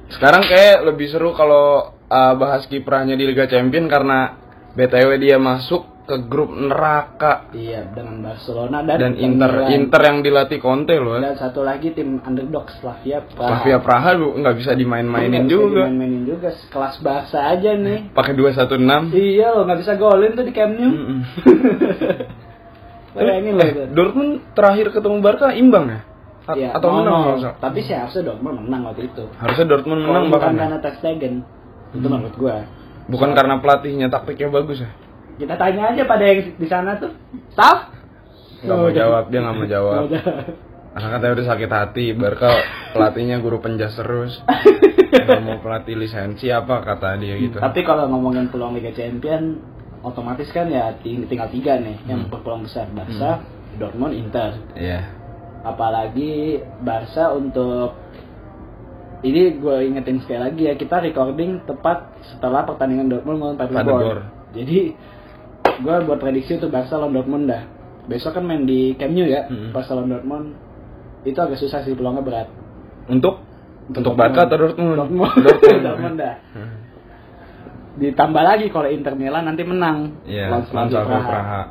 Sekarang 0.10 0.42
kayak 0.48 0.90
lebih 0.90 1.06
seru 1.12 1.38
kalau 1.38 1.95
uh, 2.08 2.34
bahas 2.36 2.66
kiprahnya 2.66 3.14
di 3.14 3.24
Liga 3.24 3.46
Champion 3.46 3.86
karena 3.86 4.38
BTW 4.72 5.10
dia 5.18 5.38
masuk 5.38 5.84
ke 6.06 6.22
grup 6.22 6.54
neraka 6.54 7.50
Iya, 7.50 7.90
dengan 7.90 8.22
Barcelona 8.22 8.86
dan, 8.86 8.98
dan 9.00 9.14
Inter 9.18 9.50
Milan. 9.58 9.70
Inter 9.74 10.02
yang 10.06 10.18
dilatih 10.22 10.60
Conte 10.60 10.94
loh. 10.96 11.18
Dan 11.18 11.34
satu 11.34 11.66
lagi 11.66 11.92
tim 11.92 12.22
underdog 12.22 12.70
Slavia 12.72 13.26
Praha. 13.26 13.50
Slavia 13.58 13.78
Praha 13.82 14.14
lu 14.14 14.38
nggak 14.38 14.56
bisa 14.56 14.72
dimain-mainin 14.72 15.50
juga. 15.50 15.90
Dimain-mainin 15.90 16.24
juga, 16.24 16.54
kelas 16.70 17.02
Barca 17.02 17.50
aja 17.50 17.74
nih. 17.74 18.14
Pakai 18.14 18.38
216. 18.38 19.10
Iya 19.12 19.48
loh, 19.52 19.66
nggak 19.66 19.80
bisa 19.82 19.94
golin 19.98 20.32
tuh 20.32 20.46
di 20.46 20.54
Camp 20.54 20.78
Nou. 20.78 20.94
Bayangin 23.16 23.54
loh 23.56 23.66
itu. 23.66 23.80
Eh, 23.80 23.88
Dortmund 23.90 24.32
terakhir 24.52 24.92
ketemu 24.92 25.18
Barca 25.24 25.48
imbang 25.56 25.86
ya? 25.88 26.00
A- 26.46 26.54
Iya, 26.54 26.70
atau 26.78 26.88
menang 26.94 27.16
nggak 27.18 27.38
salah? 27.42 27.56
Tapi 27.58 27.80
sih 27.82 27.96
harusnya 27.96 28.24
Dortmund 28.28 28.58
menang 28.62 28.82
waktu 28.86 29.10
itu. 29.10 29.24
Harusnya 29.40 29.66
Dortmund 29.66 30.02
menang 30.04 30.24
bahkan. 30.30 30.54
ya? 30.54 30.60
karena 30.62 30.78
Ter 30.78 30.94
Stegen. 31.00 31.34
Itu 31.96 32.08
menurut 32.08 32.36
gua. 32.36 32.68
Bukan 33.06 33.32
karena 33.32 33.62
pelatihnya 33.62 34.08
taktiknya 34.10 34.50
bagus 34.52 34.82
ya? 34.82 34.90
Kita 35.36 35.56
tanya 35.56 35.92
aja 35.94 36.04
pada 36.04 36.24
yang 36.25 36.56
di 36.56 36.68
sana 36.68 36.96
tuh. 36.98 37.12
Staff? 37.54 37.92
Nggak 38.66 38.78
mau 38.78 38.92
jawab, 38.92 39.24
dia 39.30 39.40
nggak 39.44 39.56
mau 39.56 39.68
jawab. 39.68 40.00
Karena 40.96 41.08
katanya 41.12 41.34
udah 41.36 41.48
sakit 41.52 41.70
hati, 41.70 42.06
Barca 42.16 42.50
pelatihnya 42.96 43.38
guru 43.44 43.60
penjas 43.60 43.94
terus. 44.00 44.40
Nggak 45.16 45.42
mau 45.44 45.58
pelatih 45.60 45.96
lisensi 45.96 46.48
apa 46.52 46.84
kata 46.84 47.20
dia 47.20 47.36
gitu. 47.40 47.60
Tapi 47.60 47.84
kalau 47.84 48.08
ngomongin 48.08 48.48
peluang 48.48 48.75
Liga 48.75 48.92
Champion, 48.92 49.60
otomatis 50.04 50.48
kan 50.52 50.68
ya 50.68 50.92
ting- 51.04 51.28
tinggal 51.28 51.48
tiga 51.52 51.80
nih 51.80 52.00
yang 52.08 52.28
berpeluang 52.28 52.64
besar. 52.68 52.88
Barca, 52.92 53.44
Dortmund, 53.80 54.16
Inter. 54.16 54.56
Iya. 54.75 55.08
Apalagi 55.66 56.62
Barca 56.80 57.34
untuk 57.34 57.98
ini 59.25 59.58
gue 59.58 59.77
ingetin 59.89 60.22
sekali 60.22 60.38
lagi 60.38 60.62
ya 60.70 60.74
kita 60.77 61.01
recording 61.01 61.65
tepat 61.65 62.13
setelah 62.29 62.62
pertandingan 62.62 63.10
Dortmund 63.10 63.41
melawan 63.41 63.58
Paderborn. 63.58 64.29
Jadi 64.53 64.94
gue 65.82 65.96
buat 66.05 66.20
prediksi 66.22 66.62
untuk 66.62 66.70
Barca 66.70 67.01
lawan 67.01 67.17
Dortmund 67.17 67.50
dah. 67.50 67.65
Besok 68.05 68.38
kan 68.38 68.46
main 68.46 68.70
di 68.70 68.94
Camp 69.01 69.17
Nou 69.17 69.25
ya, 69.25 69.50
Mm-mm. 69.50 69.74
Barca 69.74 69.98
lawan 69.98 70.13
Dortmund. 70.13 70.53
Itu 71.25 71.41
agak 71.41 71.58
susah 71.58 71.82
sih 71.82 71.98
peluangnya 71.98 72.22
berat. 72.22 72.48
Untuk 73.10 73.41
untuk 73.89 74.13
Barca 74.13 74.46
atau 74.46 74.62
Dortmund? 74.62 74.94
Dortmund. 74.94 75.34
Dortmund. 75.46 75.82
Dortmund 75.82 76.15
dah. 76.22 76.36
Ditambah 77.96 78.44
lagi 78.46 78.70
kalau 78.70 78.91
Inter 78.91 79.15
Milan 79.17 79.50
nanti 79.50 79.63
menang 79.65 80.22
Iya, 80.29 80.53
lawan 80.53 80.70
lawan 80.70 80.88
Praha. 80.94 81.25
Praha. 81.25 81.62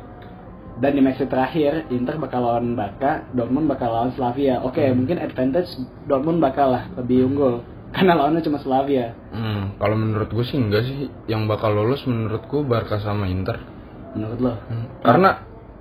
Dan 0.75 0.91
di 0.91 1.01
match 1.01 1.23
terakhir 1.23 1.87
Inter 1.87 2.19
bakal 2.19 2.43
lawan 2.43 2.75
Barca, 2.75 3.23
Dortmund 3.31 3.71
bakal 3.71 3.95
lawan 3.95 4.11
Slavia. 4.11 4.59
Oke, 4.59 4.83
Hmm. 4.83 5.03
mungkin 5.03 5.23
advantage 5.23 5.71
Dortmund 6.03 6.43
bakal 6.43 6.75
lah 6.75 6.83
lebih 6.99 7.31
unggul 7.31 7.63
karena 7.95 8.11
lawannya 8.19 8.43
cuma 8.43 8.59
Slavia. 8.59 9.15
Hmm, 9.31 9.79
kalau 9.79 9.95
menurut 9.95 10.27
gue 10.27 10.43
sih 10.43 10.59
enggak 10.59 10.83
sih. 10.83 11.07
Yang 11.31 11.41
bakal 11.47 11.71
lolos 11.71 12.03
menurutku 12.03 12.67
Barca 12.67 12.99
sama 12.99 13.31
Inter. 13.31 13.55
Menurut 14.19 14.39
lo? 14.43 14.53
Hmm. 14.67 14.85
Karena 14.99 15.31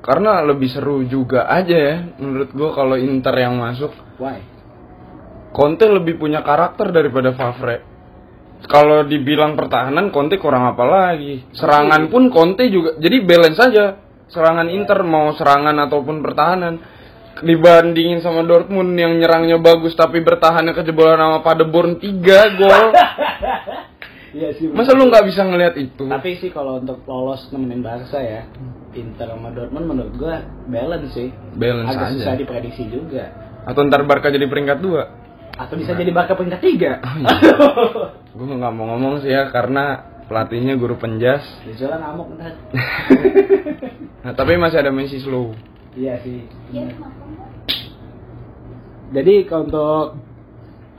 karena 0.04 0.44
lebih 0.44 0.68
seru 0.68 1.00
juga 1.08 1.48
aja 1.48 1.74
ya 1.74 1.96
menurut 2.20 2.54
gue 2.54 2.70
kalau 2.70 2.94
Inter 2.94 3.34
yang 3.34 3.58
masuk. 3.58 3.90
Why? 4.22 4.38
Conte 5.54 5.86
lebih 5.86 6.18
punya 6.18 6.42
karakter 6.42 6.90
daripada 6.94 7.34
Favre. 7.34 7.82
Kalau 8.64 9.02
dibilang 9.04 9.58
pertahanan 9.58 10.14
Conte 10.14 10.38
kurang 10.38 10.70
apa 10.70 10.84
lagi. 10.86 11.46
Serangan 11.50 12.10
pun 12.10 12.30
Conte 12.30 12.66
juga. 12.70 12.94
Jadi 12.98 13.16
balance 13.26 13.58
saja. 13.58 14.03
Serangan 14.32 14.68
Inter 14.72 15.00
mau 15.04 15.32
serangan 15.36 15.76
ataupun 15.84 16.24
pertahanan. 16.24 16.80
Dibandingin 17.34 18.22
sama 18.22 18.46
Dortmund 18.46 18.94
yang 18.94 19.18
nyerangnya 19.18 19.58
bagus 19.58 19.98
tapi 19.98 20.22
bertahannya 20.22 20.70
kejebolan 20.70 21.18
sama 21.18 21.38
Paderborn 21.42 21.98
3 21.98 22.58
gol. 22.60 22.84
Iya 24.34 24.50
sih. 24.58 24.66
Masa 24.66 24.98
lu 24.98 25.06
nggak 25.06 25.30
bisa 25.30 25.46
ngelihat 25.46 25.78
itu? 25.78 26.10
Tapi 26.10 26.34
sih 26.42 26.50
kalau 26.50 26.82
untuk 26.82 27.06
lolos 27.06 27.46
nemenin 27.54 27.86
Barca 27.86 28.18
ya, 28.18 28.42
Inter 28.90 29.30
sama 29.30 29.54
Dortmund 29.54 29.86
menurut 29.86 30.14
gua 30.18 30.42
balance 30.66 31.14
sih. 31.14 31.30
Balance 31.54 31.94
Agak 31.94 32.06
aja. 32.10 32.14
susah 32.18 32.34
diprediksi 32.34 32.82
juga. 32.90 33.30
Atau 33.62 33.86
ntar 33.86 34.02
Barca 34.04 34.28
jadi 34.34 34.44
peringkat 34.44 34.82
2 34.82 35.54
Atau 35.54 35.78
bisa 35.78 35.94
jadi 35.94 36.10
Barca 36.10 36.34
peringkat 36.34 36.60
tiga. 36.66 36.98
Gue 38.36 38.44
nggak 38.58 38.74
mau 38.74 38.90
ngomong 38.90 39.22
sih 39.22 39.30
ya 39.30 39.54
karena 39.54 40.13
pelatihnya 40.26 40.74
guru 40.76 40.96
penjas. 40.96 41.44
Ngamuk 41.64 42.28
ntar. 42.40 42.54
Nah, 44.24 44.32
tapi 44.32 44.56
masih 44.56 44.80
ada 44.80 44.88
Messi 44.88 45.20
slow. 45.20 45.52
Iya 45.92 46.16
sih. 46.24 46.48
bener. 46.72 46.96
Jadi 49.12 49.34
kalau 49.44 49.68
untuk 49.68 50.04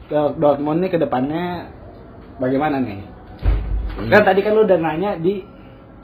ke 0.06 0.22
Dortmund 0.38 0.86
nih 0.86 0.94
ke 0.94 1.02
depannya 1.02 1.74
bagaimana 2.38 2.78
nih? 2.78 3.02
Hmm. 3.98 4.14
Kan 4.14 4.22
tadi 4.30 4.46
kan 4.46 4.54
lu 4.54 4.70
udah 4.70 4.78
nanya 4.78 5.18
di 5.18 5.42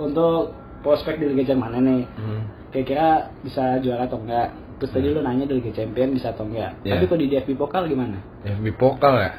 untuk 0.02 0.58
prospek 0.82 1.22
di 1.22 1.30
Liga 1.30 1.54
Jerman 1.54 1.78
nih. 1.78 2.04
Hmm. 2.10 2.42
Kira-kira 2.74 3.30
bisa 3.46 3.78
juara 3.86 4.10
atau 4.10 4.18
enggak? 4.18 4.50
Terus 4.82 4.92
tadi 4.98 5.08
lu 5.14 5.22
nanya 5.22 5.46
di 5.46 5.62
Liga 5.62 5.72
Champion 5.78 6.18
bisa 6.18 6.34
atau 6.34 6.50
enggak? 6.50 6.82
Iya. 6.82 6.98
Tapi 6.98 7.06
kalau 7.06 7.22
di 7.22 7.28
DFB 7.30 7.50
Pokal 7.54 7.86
gimana? 7.86 8.18
FB 8.42 8.66
Pokal 8.82 9.16
ya. 9.22 9.32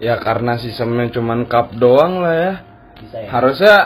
Ya 0.00 0.14
karena 0.18 0.56
sistemnya 0.58 1.12
cuman 1.12 1.44
cup 1.44 1.76
doang 1.76 2.24
lah 2.24 2.34
ya. 2.34 2.52
Bisa 3.02 3.16
ya? 3.18 3.28
Harusnya 3.28 3.76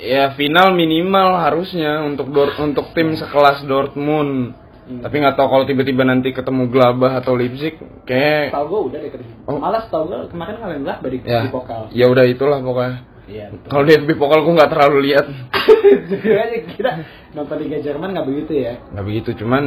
ya 0.00 0.24
final 0.38 0.72
minimal 0.72 1.36
harusnya 1.36 2.06
untuk 2.06 2.32
Dor 2.32 2.54
untuk 2.62 2.94
tim 2.96 3.18
sekelas 3.18 3.66
Dortmund. 3.66 4.54
Hmm. 4.90 5.00
Tapi 5.06 5.14
nggak 5.22 5.38
tahu 5.38 5.46
kalau 5.46 5.64
tiba-tiba 5.68 6.02
nanti 6.02 6.34
ketemu 6.34 6.66
Glabah 6.66 7.22
atau 7.22 7.38
Leipzig 7.38 7.78
kayak 8.08 8.50
Tahu 8.50 8.64
gue 8.66 8.80
udah 8.90 8.98
deh. 8.98 9.10
Oh. 9.46 9.58
Malah 9.58 9.86
tahu 9.86 10.10
gue 10.10 10.18
kemarin 10.34 10.58
ngalahin 10.58 10.84
lah 10.86 10.98
di, 10.98 11.18
ya 11.22 11.46
di 11.46 11.50
Pokal. 11.54 11.94
ya 11.94 12.06
udah 12.10 12.24
itulah 12.26 12.58
pokoknya. 12.58 12.96
Iya. 13.30 13.46
Kalau 13.70 13.86
di 13.86 13.92
FB 13.94 14.10
Pokal 14.18 14.42
gue 14.42 14.54
nggak 14.58 14.70
terlalu 14.74 14.98
lihat. 15.12 15.26
Jujur 16.10 16.34
aja 16.34 16.56
kita 16.66 16.90
nonton 17.34 17.56
Liga 17.62 17.78
Jerman 17.78 18.10
nggak 18.10 18.26
begitu 18.26 18.52
ya? 18.58 18.74
nggak 18.90 19.06
begitu 19.06 19.30
cuman 19.38 19.62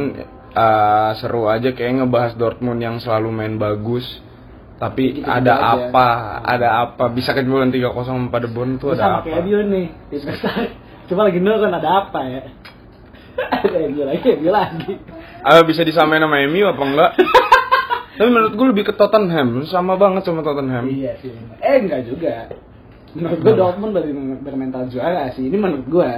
eh, 0.52 1.10
seru 1.20 1.48
aja 1.48 1.72
kayak 1.72 2.04
ngebahas 2.04 2.32
Dortmund 2.36 2.80
yang 2.84 2.96
selalu 3.00 3.28
main 3.32 3.54
bagus 3.56 4.04
tapi 4.84 5.24
ada 5.24 5.52
aja. 5.56 5.88
apa 5.88 6.06
ada 6.44 6.68
apa 6.84 7.04
bisa 7.08 7.32
kejebolan 7.32 7.72
3-0 7.72 8.28
pada 8.28 8.44
Bonn 8.44 8.76
tuh 8.76 8.92
Terus 8.92 9.00
ada 9.00 9.04
sama 9.04 9.16
apa 9.20 9.26
kayak 9.32 9.40
MU 9.40 9.58
nih. 9.72 9.86
Cuma 11.04 11.20
lagi 11.24 11.40
nol 11.40 11.56
kan 11.56 11.72
ada 11.72 11.88
apa 12.04 12.20
ya? 12.28 12.42
ada 13.64 13.78
MU 13.88 14.02
lagi, 14.04 14.28
MU 14.36 14.50
lagi. 14.52 14.92
Ah, 15.40 15.64
bisa 15.64 15.80
disamain 15.82 16.20
sama 16.20 16.36
MU 16.44 16.64
apa 16.64 16.82
enggak 16.84 17.12
tapi 18.16 18.28
menurut 18.30 18.54
gue 18.54 18.66
lebih 18.70 18.84
ke 18.86 18.94
Tottenham 18.94 19.66
sama 19.66 19.96
banget 19.96 20.22
sama 20.22 20.44
Tottenham 20.44 20.86
Iya 20.86 21.18
sih. 21.18 21.32
Eh 21.58 21.76
enggak 21.80 22.06
juga. 22.06 22.52
Menurut 23.14 23.40
gue 23.40 23.54
Dortmund 23.54 23.92
ber- 23.94 24.42
bermental 24.42 24.86
juara 24.86 25.32
sih. 25.32 25.48
Ini 25.48 25.56
menurut 25.56 25.86
gue 25.88 26.10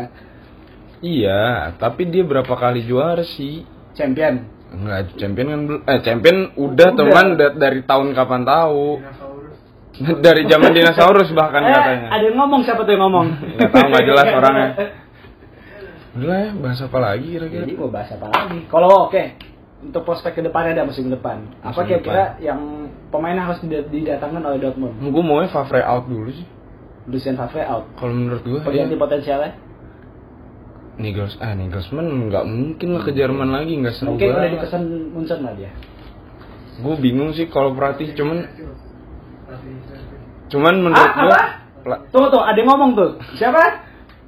iya 1.04 1.70
tapi 1.76 2.08
dia 2.08 2.24
berapa 2.24 2.48
kali 2.50 2.82
juara 2.84 3.22
sih 3.22 3.62
champion. 3.94 4.55
Enggak, 4.68 5.14
champion 5.14 5.46
kan 5.46 5.60
belum 5.64 5.80
eh 5.84 5.98
champion 6.00 6.36
udah, 6.54 6.88
Udah. 6.88 6.88
teman 6.92 7.26
da- 7.34 7.54
dari 7.54 7.80
tahun 7.82 8.12
kapan 8.12 8.42
tahu 8.42 8.98
Dinosaurus. 8.98 9.56
dari 10.20 10.42
zaman 10.44 10.70
dinosaurus 10.70 11.28
bahkan 11.32 11.62
eh, 11.62 11.70
katanya 11.70 12.08
ada 12.10 12.24
yang 12.24 12.36
ngomong 12.36 12.60
siapa 12.62 12.82
tuh 12.82 12.92
yang 12.92 13.02
ngomong? 13.02 13.26
Nggak 13.54 13.70
tahu, 13.70 13.86
nggak 13.86 14.04
jelas 14.04 14.26
orangnya. 14.28 14.68
udah 16.16 16.32
ya 16.34 16.50
bahas 16.56 16.80
apa 16.80 16.98
lagi 16.98 17.26
kira-kira 17.30 17.62
Jadi 17.62 17.74
mau 17.74 17.88
bahas 17.88 18.08
apa 18.10 18.26
lagi? 18.26 18.58
Kalau 18.66 18.88
oke, 19.06 19.22
untuk 19.82 20.02
prospek 20.02 20.32
ke 20.32 20.42
depannya 20.42 20.72
ada 20.74 20.84
musim 20.84 21.06
depan. 21.06 21.44
Apa 21.60 21.76
Musim 21.76 21.86
kira-kira 21.86 22.24
yang 22.40 22.60
pemain 23.06 23.36
harus 23.38 23.60
dida- 23.60 23.84
didatangkan 23.84 24.42
oleh 24.42 24.58
Dortmund? 24.58 24.96
gue 24.98 25.22
maunya 25.22 25.46
Favre 25.46 25.80
out 25.80 26.04
dulu 26.04 26.28
sih 26.28 26.46
Lucien 27.06 27.34
Favre 27.34 27.62
out. 27.62 27.84
kalau 27.94 28.12
menurut 28.12 28.42
gue 28.42 28.58
Pengganti 28.60 28.96
potensialnya? 28.96 29.52
Nigels 30.96 31.36
ah 31.38 31.52
Nigelsmann 31.52 32.08
nggak 32.28 32.44
mungkin 32.44 32.88
lah 32.92 33.02
ke 33.04 33.12
Jerman 33.12 33.48
lagi 33.48 33.76
nggak 33.76 33.94
seru 33.94 34.16
Mungkin 34.16 34.26
udah 34.26 34.36
banget. 34.38 34.52
dipesan 34.56 34.82
Munchen 35.12 35.38
lah 35.44 35.52
dia. 35.52 35.70
Gue 36.76 36.94
bingung 36.96 37.30
sih 37.32 37.46
kalau 37.46 37.72
pelatih 37.72 38.12
cuman 38.12 38.48
cuman 40.46 40.74
menurut 40.80 41.12
Ah, 41.12 41.22
gue? 41.22 41.40
Tunggu 42.10 42.28
tuh, 42.28 42.42
ada 42.42 42.56
yang 42.56 42.66
ngomong 42.66 42.90
tuh. 42.94 43.10
Siapa? 43.36 43.85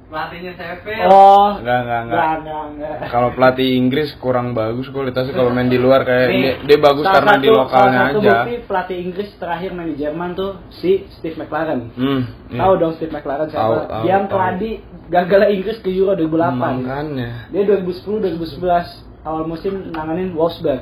Pelatihnya 0.09 0.57
CV. 0.57 0.85
Oh, 1.05 1.61
Enggak, 1.61 1.79
enggak, 1.85 2.01
enggak. 2.01 2.25
enggak, 2.41 2.63
enggak. 2.73 2.95
Kalau 3.13 3.29
pelatih 3.37 3.69
Inggris 3.77 4.09
kurang 4.17 4.57
bagus 4.57 4.89
kualitasnya 4.89 5.37
kalau 5.37 5.53
main 5.53 5.69
di 5.69 5.77
luar 5.77 6.01
kayak 6.01 6.27
Nih, 6.33 6.41
dia, 6.41 6.53
dia 6.65 6.77
bagus 6.81 7.05
salah 7.05 7.15
karena 7.21 7.33
di 7.37 7.49
lokalnya 7.53 7.93
salah 7.93 8.09
satu 8.09 8.17
aja. 8.17 8.33
bukti 8.33 8.53
pelatih 8.65 8.97
Inggris 9.05 9.29
terakhir 9.37 9.69
main 9.77 9.87
di 9.93 9.97
Jerman 10.01 10.29
tuh 10.33 10.51
si 10.73 11.05
Steve 11.13 11.37
McLaren. 11.37 11.93
Hmm. 11.93 12.21
iya. 12.49 12.57
Tahu 12.57 12.73
dong 12.81 12.93
Steve 12.97 13.13
McLaren 13.13 13.47
siapa? 13.53 13.61
Tahu, 13.61 13.75
tahu, 13.85 14.03
yang 14.09 14.23
keladi 14.25 14.71
gagal 15.13 15.41
Inggris 15.53 15.77
ke 15.77 15.89
Euro 15.93 16.17
2008. 16.17 16.57
Makanya. 16.57 17.29
Dia 17.53 17.61
2010 17.69 18.25
2011 18.33 19.29
awal 19.29 19.43
musim 19.45 19.93
nanganin 19.93 20.33
Wolfsburg. 20.33 20.81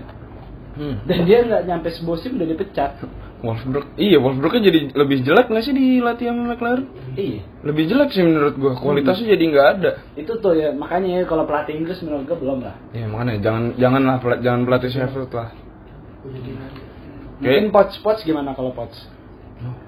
Hmm. 0.79 1.03
Dan 1.03 1.27
dia 1.27 1.43
nggak 1.43 1.67
nyampe 1.67 1.91
semusim 1.91 2.39
udah 2.39 2.47
dipecat. 2.47 2.95
Wolfsburg, 3.37 3.85
iya 4.01 4.17
Wolfsburgnya 4.17 4.73
jadi 4.73 4.79
lebih 4.97 5.21
jelek 5.21 5.45
nggak 5.53 5.61
sih 5.61 5.69
dilatih 5.69 6.25
sama 6.25 6.57
McLaren? 6.57 6.89
Iya. 7.13 7.41
Lebih 7.61 7.83
jelek 7.85 8.09
sih 8.09 8.25
menurut 8.25 8.57
gua, 8.57 8.73
kualitasnya 8.73 9.29
Hmm. 9.29 9.33
jadi 9.37 9.43
nggak 9.53 9.67
ada. 9.77 9.91
Itu 10.17 10.41
tuh 10.41 10.57
ya 10.57 10.73
makanya 10.73 11.21
ya 11.21 11.23
kalau 11.29 11.45
pelatih 11.45 11.77
Inggris 11.77 12.01
menurut 12.01 12.25
gue 12.25 12.37
belum 12.37 12.65
lah. 12.65 12.75
Ya 12.97 13.05
makanya 13.05 13.37
jangan 13.37 13.63
janganlah 13.77 14.17
pela- 14.17 14.41
jangan 14.41 14.61
pelatih 14.65 14.89
Sheffield 14.89 15.31
lah. 15.31 15.49
Mungkin 17.37 17.69
Poch 17.69 17.93
Poch 18.01 18.19
gimana 18.25 18.57
kalau 18.57 18.73
Poch? 18.73 18.97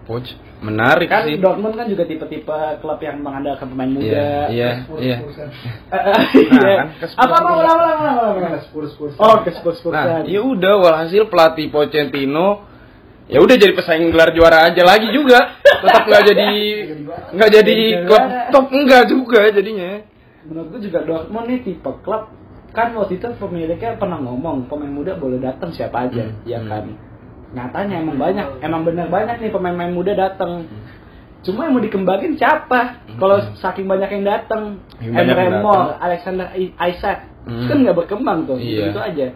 Coach 0.10 0.34
menarik 0.66 1.06
Kan 1.14 1.30
sih. 1.30 1.38
Dortmund 1.38 1.78
kan 1.78 1.86
juga 1.86 2.02
tipe-tipe 2.02 2.58
klub 2.82 2.98
yang 3.06 3.22
mengandalkan 3.22 3.70
pemain 3.70 3.86
muda. 3.86 4.50
Iya, 4.50 4.50
iya, 4.50 4.70
iya. 4.98 5.18
Eh, 5.22 5.94
eh, 5.94 6.22
iya. 6.50 6.74
kan, 6.82 6.88
ke 6.98 7.06
apa 7.14 7.36
apa 7.38 7.50
ulang 7.54 7.78
ulang 7.78 7.78
ulang 7.78 8.18
ulang, 8.18 8.36
ulang. 8.42 8.54
Spurs 8.66 8.90
Spurs. 8.98 9.14
Oh, 9.22 9.46
ke 9.46 9.54
Spurs 9.54 9.78
Spurs. 9.78 9.94
Nah, 9.94 10.26
ya 10.26 10.42
udah 10.42 10.74
walhasil 10.82 11.30
pelatih 11.30 11.70
Pochettino 11.70 12.66
ya 13.30 13.39
udah 13.39 13.56
jadi 13.56 13.74
pesaing 13.78 14.10
gelar 14.10 14.34
juara 14.34 14.68
aja 14.68 14.82
lagi 14.82 15.13
juga. 15.13 15.62
Tetap 15.63 16.04
nggak 16.06 16.24
jadi 16.28 16.50
nggak 17.30 17.50
jadi 17.54 17.76
klub 18.04 18.24
top 18.52 18.65
enggak 18.74 19.04
juga 19.08 19.42
jadinya. 19.50 20.02
Menurut 20.44 20.68
gue 20.74 20.89
juga 20.89 21.00
Dortmund 21.06 21.46
nih 21.46 21.60
tipe 21.62 21.92
klub 22.02 22.34
kan 22.70 22.94
waktu 22.94 23.18
itu 23.18 23.28
pemiliknya 23.38 23.98
pernah 23.98 24.22
ngomong 24.22 24.70
pemain 24.70 24.89
muda 24.89 25.18
boleh 25.18 25.42
datang 25.42 25.74
siapa 25.74 26.06
aja, 26.06 26.30
Hmm. 26.30 26.46
ya 26.46 26.62
Hmm. 26.62 26.70
kan. 26.70 26.86
Nyatanya 27.50 27.96
emang 28.06 28.18
banyak, 28.22 28.48
emang 28.62 28.82
bener 28.86 29.10
banyak 29.10 29.42
nih 29.42 29.50
pemain-pemain 29.50 29.89
muda 29.89 30.13
datang. 30.13 30.70
Cuma 31.42 31.65
yang 31.65 31.74
mau 31.74 31.82
dikembangin 31.82 32.38
siapa? 32.38 33.02
Kalau 33.18 33.42
saking 33.58 33.89
banyak 33.89 34.10
yang 34.12 34.26
datang, 34.28 34.86
Emre 35.02 35.34
datang. 35.50 35.98
Alexander 35.98 36.48
Isaac, 36.78 37.26
Hmm. 37.50 37.65
kan 37.65 37.78
nggak 37.82 37.98
berkembang 37.98 38.46
tuh, 38.46 38.62
Iya. 38.62 38.94
gitu 38.94 39.00
aja. 39.02 39.28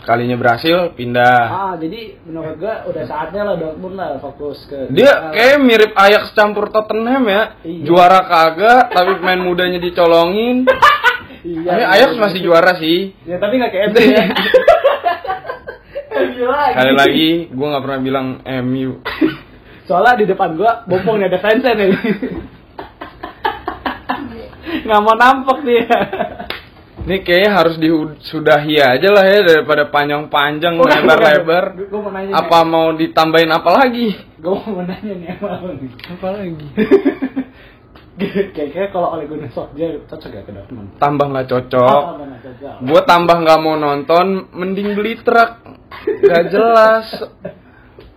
Sekalinya 0.00 0.34
berhasil 0.40 0.96
pindah. 0.96 1.40
Ah, 1.46 1.74
jadi 1.78 2.16
menurut 2.26 2.58
gua 2.58 2.88
udah 2.90 3.04
saatnya 3.06 3.42
lah 3.46 3.54
Dortmund 3.60 3.94
lah 3.94 4.18
fokus 4.18 4.66
ke 4.66 4.90
Dia 4.90 5.30
kayak 5.30 5.58
mirip 5.62 5.92
Ajax 5.94 6.34
campur 6.34 6.72
Tottenham 6.72 7.28
ya. 7.28 7.60
Iya. 7.62 7.84
Juara 7.86 8.20
kagak, 8.26 8.90
tapi 8.90 9.20
pemain 9.22 9.42
mudanya 9.42 9.78
dicolongin. 9.78 10.66
iya, 11.46 11.70
Tapi 11.70 11.82
iya, 11.86 11.94
Ajax 11.94 12.10
iya. 12.16 12.20
masih 12.20 12.40
juara 12.42 12.72
sih. 12.82 12.98
Ya 13.28 13.36
tapi 13.38 13.54
nggak 13.62 13.70
kayak 13.70 13.86
MU 13.94 14.02
ya. 14.02 14.24
Lagi. 16.42 16.74
Sekali 16.74 16.92
lagi, 16.92 17.30
gue 17.54 17.66
nggak 17.66 17.84
pernah 17.86 18.00
bilang 18.02 18.26
MU. 18.66 18.98
Soalnya 19.88 20.18
di 20.22 20.26
depan 20.30 20.54
gua 20.54 20.82
bompong 20.86 21.22
ada 21.22 21.38
fansnya 21.38 21.74
nih. 21.74 21.90
Nggak 24.82 25.00
mau 25.02 25.14
nampak 25.14 25.58
dia. 25.66 25.86
Ini 26.92 27.24
kayaknya 27.24 27.50
harus 27.56 27.76
disudahi 27.80 28.76
aja 28.78 29.08
lah 29.10 29.24
ya 29.26 29.40
daripada 29.42 29.88
panjang-panjang, 29.88 30.76
Bukan, 30.76 30.92
lebar-lebar. 31.02 31.64
bukan. 31.74 31.88
Gua 31.90 32.00
mau 32.62 32.92
Apa 32.92 32.94
ditambahin 32.94 33.50
apa 33.50 33.70
lagi? 33.74 34.12
Gue 34.38 34.54
mau 34.68 34.82
nanya 34.84 35.14
nih 35.16 35.34
lo 35.40 35.72
nih. 35.72 35.90
Apa 36.12 36.28
lagi? 36.36 36.66
Kayaknya 38.52 38.92
kalau 38.92 39.16
oleh 39.16 39.24
Gunnar 39.24 39.50
Solskjaer 39.50 40.04
cocok 40.04 40.30
ya 40.30 40.42
ke 40.44 40.52
Dortmund. 40.52 41.00
Tambah 41.00 41.26
nggak 41.32 41.46
Oh, 41.48 41.50
cocok. 41.58 42.02
apa 42.12 42.24
cocok? 42.44 42.74
Gue 42.84 43.00
tambah 43.08 43.36
nggak 43.40 43.58
mau 43.64 43.74
nonton, 43.74 44.26
mending 44.52 44.92
beli 44.94 45.16
truk. 45.24 45.50
Gak 46.28 46.44
jelas. 46.52 47.06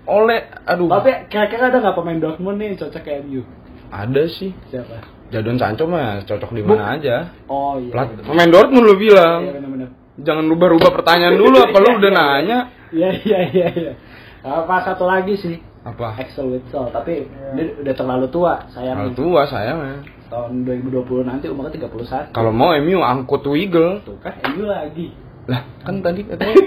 Oleh, 0.06 0.52
aduh. 0.68 0.92
Tapi 0.92 1.32
kira-kira 1.32 1.72
ada 1.72 1.80
nggak 1.80 1.96
pemain 1.96 2.20
Dortmund 2.20 2.58
nih 2.60 2.76
yang 2.76 2.78
cocok 2.86 3.02
ke 3.02 3.12
MU? 3.24 3.42
Ada 3.90 4.24
sih. 4.30 4.52
Siapa? 4.70 5.15
Jadon 5.26 5.58
Sancho 5.58 5.86
mah 5.86 6.22
cocok 6.22 6.52
di 6.52 6.62
mana 6.62 6.96
aja. 6.96 7.34
Oh 7.46 7.76
iya. 7.76 7.92
Plat- 7.92 8.14
bener. 8.14 8.24
pemain 8.26 8.50
Dortmund 8.50 8.86
lu 8.86 8.94
Iya 8.94 9.00
bilang. 9.00 9.40
benar-benar. 9.50 9.90
Jangan 10.16 10.46
rubah-rubah 10.48 10.92
pertanyaan 10.94 11.36
dulu 11.36 11.58
apa 11.60 11.78
lu 11.78 11.90
udah 11.98 12.12
nanya. 12.18 12.60
Iya 12.90 13.10
iya 13.20 13.40
iya 13.50 13.68
iya. 13.74 13.94
Apa 14.42 14.86
satu 14.86 15.04
lagi 15.04 15.34
sih? 15.36 15.58
Apa? 15.82 16.14
Axel 16.16 16.50
Witsel, 16.50 16.90
tapi 16.90 17.26
dia 17.54 17.66
udah 17.76 17.94
terlalu 17.94 18.26
tua 18.28 18.58
Kalau 18.64 18.74
sayangnya. 18.74 19.14
tua 19.14 19.42
sayangnya. 19.46 19.98
Tahun 20.26 20.66
2020 20.66 21.06
nanti 21.24 21.46
umurnya 21.46 21.74
31. 21.76 22.34
Kalau 22.34 22.50
mau 22.50 22.74
MU 22.76 22.98
angkut 23.00 23.46
Wiggle. 23.46 24.02
Tuh 24.02 24.18
kan 24.18 24.34
MU 24.50 24.66
lagi. 24.66 25.14
Lah, 25.46 25.62
kan 25.82 26.02
tadi 26.02 26.26
katanya 26.30 26.58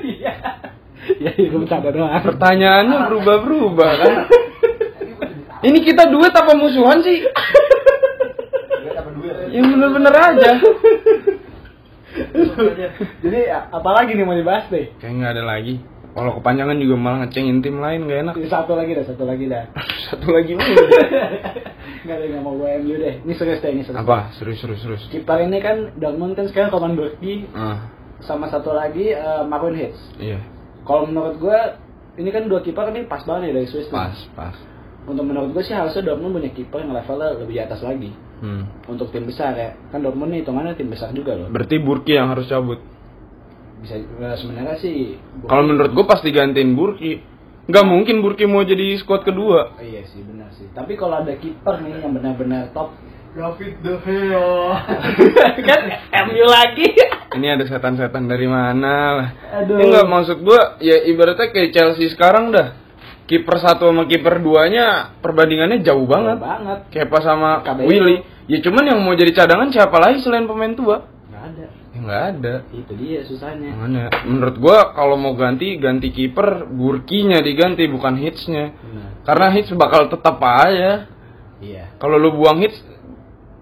Iya. 0.00 0.32
Ya, 1.20 1.30
itu 1.36 1.54
bercanda 1.54 1.90
doang. 1.90 2.10
pertanyaannya 2.16 2.98
berubah-berubah 3.06 3.90
kan. 3.94 4.12
Ini 5.64 5.78
kita 5.80 6.08
duet 6.08 6.28
apa 6.28 6.52
musuhan 6.52 7.00
sih? 7.00 7.24
Yang 9.54 9.66
bener-bener 9.70 10.14
aja. 10.14 10.50
Jadi 13.22 13.40
apalagi 13.70 14.10
nih 14.14 14.24
mau 14.26 14.34
dibahas 14.34 14.66
deh? 14.70 14.90
Kayak 14.98 15.14
nggak 15.14 15.32
ada 15.38 15.44
lagi. 15.46 15.74
Kalau 16.14 16.30
kepanjangan 16.38 16.78
juga 16.78 16.94
malah 16.94 17.18
ngecengin 17.26 17.58
tim 17.58 17.82
lain 17.82 18.06
gak 18.06 18.18
enak. 18.22 18.34
Satu 18.46 18.78
lagi 18.78 18.94
dah, 18.94 19.02
satu 19.02 19.26
lagi 19.26 19.50
dah. 19.50 19.66
Satu 20.06 20.30
lagi 20.30 20.54
mulu. 20.54 20.78
Enggak 22.06 22.16
deh, 22.22 22.26
nggak 22.30 22.42
mau 22.46 22.54
gue 22.54 22.70
MU 22.86 22.94
deh. 23.02 23.14
Ini 23.26 23.32
serius 23.34 23.58
deh, 23.58 23.74
ini 23.74 23.82
serius. 23.82 23.98
Apa? 23.98 24.30
Serius, 24.38 24.62
serius, 24.62 24.78
serius. 24.78 25.02
Kiper 25.10 25.42
ini 25.42 25.58
kan 25.58 25.90
Dortmund 25.98 26.38
kan 26.38 26.46
sekarang 26.46 26.70
Coman 26.70 26.94
Burki 26.94 27.50
Ah, 27.50 27.90
sama 28.22 28.46
satu 28.46 28.70
lagi 28.70 29.10
eh, 29.10 29.42
Marvin 29.42 29.74
Hitz. 29.74 29.98
iya. 30.22 30.38
Kalau 30.86 31.10
menurut 31.10 31.34
gue 31.42 31.58
ini 32.22 32.30
kan 32.30 32.46
dua 32.46 32.62
kiper 32.62 32.94
ini 32.94 33.10
pas 33.10 33.26
banget 33.26 33.50
ya 33.50 33.58
dari 33.58 33.66
Swiss. 33.66 33.90
nih. 33.90 33.96
Pas, 33.98 34.14
pas. 34.38 34.54
Untuk 35.10 35.26
menurut 35.26 35.50
gue 35.50 35.66
sih 35.66 35.74
harusnya 35.74 36.04
Dortmund 36.06 36.38
punya 36.38 36.52
kiper 36.54 36.78
yang 36.78 36.94
levelnya 36.94 37.42
lebih 37.42 37.58
di 37.58 37.62
atas 37.64 37.82
lagi. 37.82 38.14
Hmm. 38.44 38.68
Untuk 38.92 39.08
tim 39.08 39.24
besar 39.24 39.56
ya. 39.56 39.72
Kan 39.88 40.04
Dortmund 40.04 40.36
nih 40.36 40.44
hitungannya 40.44 40.76
tim 40.76 40.92
besar 40.92 41.16
juga 41.16 41.32
loh. 41.32 41.48
Berarti 41.48 41.80
Burki 41.80 42.12
yang 42.12 42.28
harus 42.28 42.44
cabut. 42.44 42.76
Bisa 43.80 43.96
eh, 43.96 44.36
sebenarnya 44.36 44.76
sih. 44.76 45.16
Kalau 45.48 45.64
menurut 45.64 45.96
gue 45.96 46.04
pasti 46.04 46.28
gantiin 46.28 46.76
Burki. 46.76 47.24
Nggak 47.64 47.86
mungkin 47.88 48.20
Burki 48.20 48.44
mau 48.44 48.60
jadi 48.60 49.00
squad 49.00 49.24
kedua. 49.24 49.72
Oh, 49.72 49.80
iya 49.80 50.04
sih 50.04 50.20
benar 50.20 50.52
sih. 50.52 50.68
Tapi 50.76 50.92
kalau 51.00 51.24
ada 51.24 51.32
kiper 51.40 51.80
nih 51.80 52.04
yang 52.04 52.12
benar-benar 52.12 52.68
top 52.76 52.92
David 53.32 53.80
De 53.80 53.94
Gea. 54.04 54.52
kan 55.72 55.82
MU 56.28 56.44
lagi. 56.44 56.88
Ini 57.32 57.56
ada 57.56 57.64
setan-setan 57.64 58.28
dari 58.28 58.44
mana 58.44 58.94
lah. 59.16 59.28
Aduh. 59.64 59.80
Ya 59.80 59.84
nggak 59.88 60.06
maksud 60.12 60.38
gua 60.44 60.76
ya 60.84 61.00
ibaratnya 61.08 61.48
kayak 61.48 61.72
Chelsea 61.72 62.12
sekarang 62.12 62.52
dah. 62.52 62.83
Kiper 63.24 63.56
satu 63.56 63.88
sama 63.88 64.04
kiper 64.04 64.44
duanya 64.44 65.16
perbandingannya 65.24 65.80
jauh 65.80 66.04
banget. 66.04 66.36
banget. 66.36 66.78
Kayak 66.92 67.08
pas 67.08 67.24
sama. 67.24 67.64
Willy. 67.80 68.20
Ya 68.44 68.60
cuman 68.60 68.84
yang 68.84 69.00
mau 69.00 69.16
jadi 69.16 69.32
cadangan 69.32 69.72
siapa 69.72 69.96
lagi 69.96 70.20
selain 70.20 70.44
pemain 70.44 70.76
tua? 70.76 71.08
Nggak 71.32 71.42
ada. 71.48 71.64
Ya 71.72 71.98
nggak 72.04 72.22
ada. 72.36 72.54
Itu 72.76 72.92
dia 73.00 73.24
susahnya. 73.24 73.72
Mana? 73.80 74.12
Menurut 74.28 74.56
gua 74.60 74.92
kalau 74.92 75.16
mau 75.16 75.32
ganti 75.32 75.80
ganti 75.80 76.12
kiper 76.12 76.68
Burkinya 76.68 77.40
diganti 77.40 77.88
bukan 77.88 78.20
hitsnya. 78.20 78.76
Benar. 78.76 79.08
Karena 79.24 79.46
hits 79.56 79.72
bakal 79.72 80.12
tetap 80.12 80.36
aja. 80.44 81.08
Iya. 81.64 81.96
Kalau 81.96 82.20
lu 82.20 82.36
buang 82.36 82.60
hits 82.60 82.76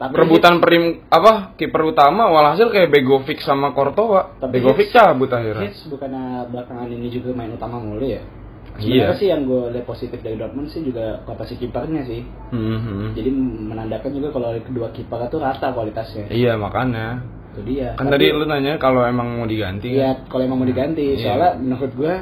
Tapi 0.02 0.10
perebutan 0.18 0.58
perim 0.58 1.06
apa 1.06 1.54
kiper 1.54 1.94
utama 1.94 2.26
walhasil 2.26 2.66
kayak 2.74 2.90
Begovic 2.90 3.38
sama 3.46 3.70
Courtois. 3.70 4.34
Tapi 4.42 4.58
Begovic 4.58 4.90
cabut 4.90 5.30
akhirnya. 5.30 5.70
Hits 5.70 5.86
bukannya 5.86 6.50
belakangan 6.50 6.90
ini 6.90 7.06
juga 7.14 7.30
main 7.30 7.54
utama 7.54 7.78
mulu 7.78 8.10
ya? 8.10 8.41
Iya. 8.80 9.12
Sebenarnya 9.12 9.20
sih 9.20 9.28
yang 9.28 9.42
gue 9.44 9.62
lihat 9.76 9.86
positif 9.86 10.18
dari 10.24 10.36
Dortmund 10.40 10.68
sih 10.72 10.80
juga 10.80 11.20
kualitas 11.28 11.52
kipernya 11.52 12.02
sih. 12.08 12.24
Hmm, 12.54 12.78
hmm. 12.80 13.08
Jadi 13.12 13.30
menandakan 13.68 14.10
juga 14.16 14.28
kalau 14.32 14.48
kedua 14.64 14.88
kiper 14.96 15.20
itu 15.28 15.36
rata 15.36 15.68
kualitasnya. 15.76 16.24
Iya 16.32 16.56
makanya. 16.56 17.20
Itu 17.52 17.60
dia. 17.68 17.92
Kan 18.00 18.08
Tapi- 18.08 18.16
tadi 18.16 18.26
lu 18.32 18.44
nanya 18.48 18.80
kalau 18.80 19.04
emang 19.04 19.36
mau 19.36 19.44
diganti. 19.44 19.92
Iya, 19.92 20.16
kan? 20.16 20.32
kalau 20.32 20.42
emang 20.48 20.58
mau 20.64 20.68
diganti. 20.68 21.04
Iya. 21.20 21.20
Soalnya 21.20 21.50
menurut 21.60 21.92
gue 21.92 22.14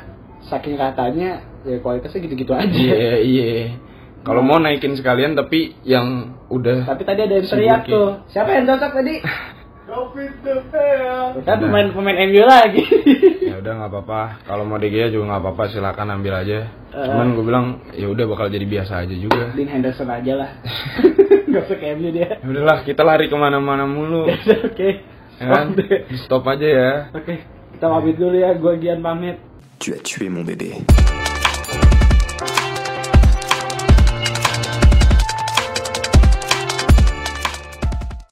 saking 0.51 0.75
ratanya 0.75 1.31
ya 1.63 1.77
kualitasnya 1.79 2.19
gitu-gitu 2.27 2.53
aja. 2.57 2.75
Iya 2.75 3.23
iya. 3.23 3.51
Kalau 4.21 4.45
mau 4.45 4.61
naikin 4.61 4.99
sekalian 4.99 5.33
tapi 5.33 5.73
yang 5.87 6.37
udah 6.51 6.85
Tapi 6.85 7.03
tadi 7.09 7.21
ada 7.25 7.35
yang 7.41 7.47
teriak 7.47 7.83
tuh. 7.89 8.27
Siapa 8.29 8.53
yang 8.53 8.67
cocok 8.67 8.93
tadi? 9.01 9.15
Kan 11.47 11.57
pemain 11.59 11.91
pemain 11.91 12.19
MU 12.31 12.43
lagi. 12.47 12.85
ya 13.51 13.57
udah 13.59 13.73
nggak 13.77 13.91
apa-apa 13.91 14.21
kalau 14.47 14.65
mau 14.65 14.79
Gea 14.79 15.11
juga 15.11 15.25
nggak 15.27 15.43
apa-apa 15.43 15.63
silakan 15.69 16.09
ambil 16.17 16.35
aja 16.39 16.61
Eh. 16.91 17.07
cuman 17.07 17.39
gue 17.39 17.45
bilang 17.47 17.67
ya 17.95 18.07
udah 18.07 18.27
bakal 18.27 18.51
jadi 18.51 18.67
biasa 18.67 19.07
aja 19.07 19.15
juga 19.15 19.55
Dean 19.55 19.71
Henderson 19.71 20.11
aja 20.11 20.35
lah. 20.35 20.51
Gak 21.51 21.67
usah 21.67 21.79
MU 21.95 22.11
dia. 22.11 22.39
ya 22.39 22.47
udahlah 22.47 22.83
kita 22.83 23.03
lari 23.03 23.27
ke 23.27 23.35
mana-mana 23.35 23.87
mulu 23.87 24.27
Oke. 24.71 25.03
ya 25.39 25.47
kan 25.47 25.75
stop 26.27 26.47
aja 26.47 26.67
ya 26.67 26.91
Oke. 27.15 27.47
Kita 27.75 27.87
pamit 27.89 28.19
dulu 28.19 28.37
ya. 28.37 28.53
Gua 28.55 28.75
Gian 28.77 29.01
pamit. 29.01 29.39
Tu 29.81 29.95
as 29.95 30.03
tué 30.03 30.29
mon 30.29 30.45
bébé. 30.45 30.85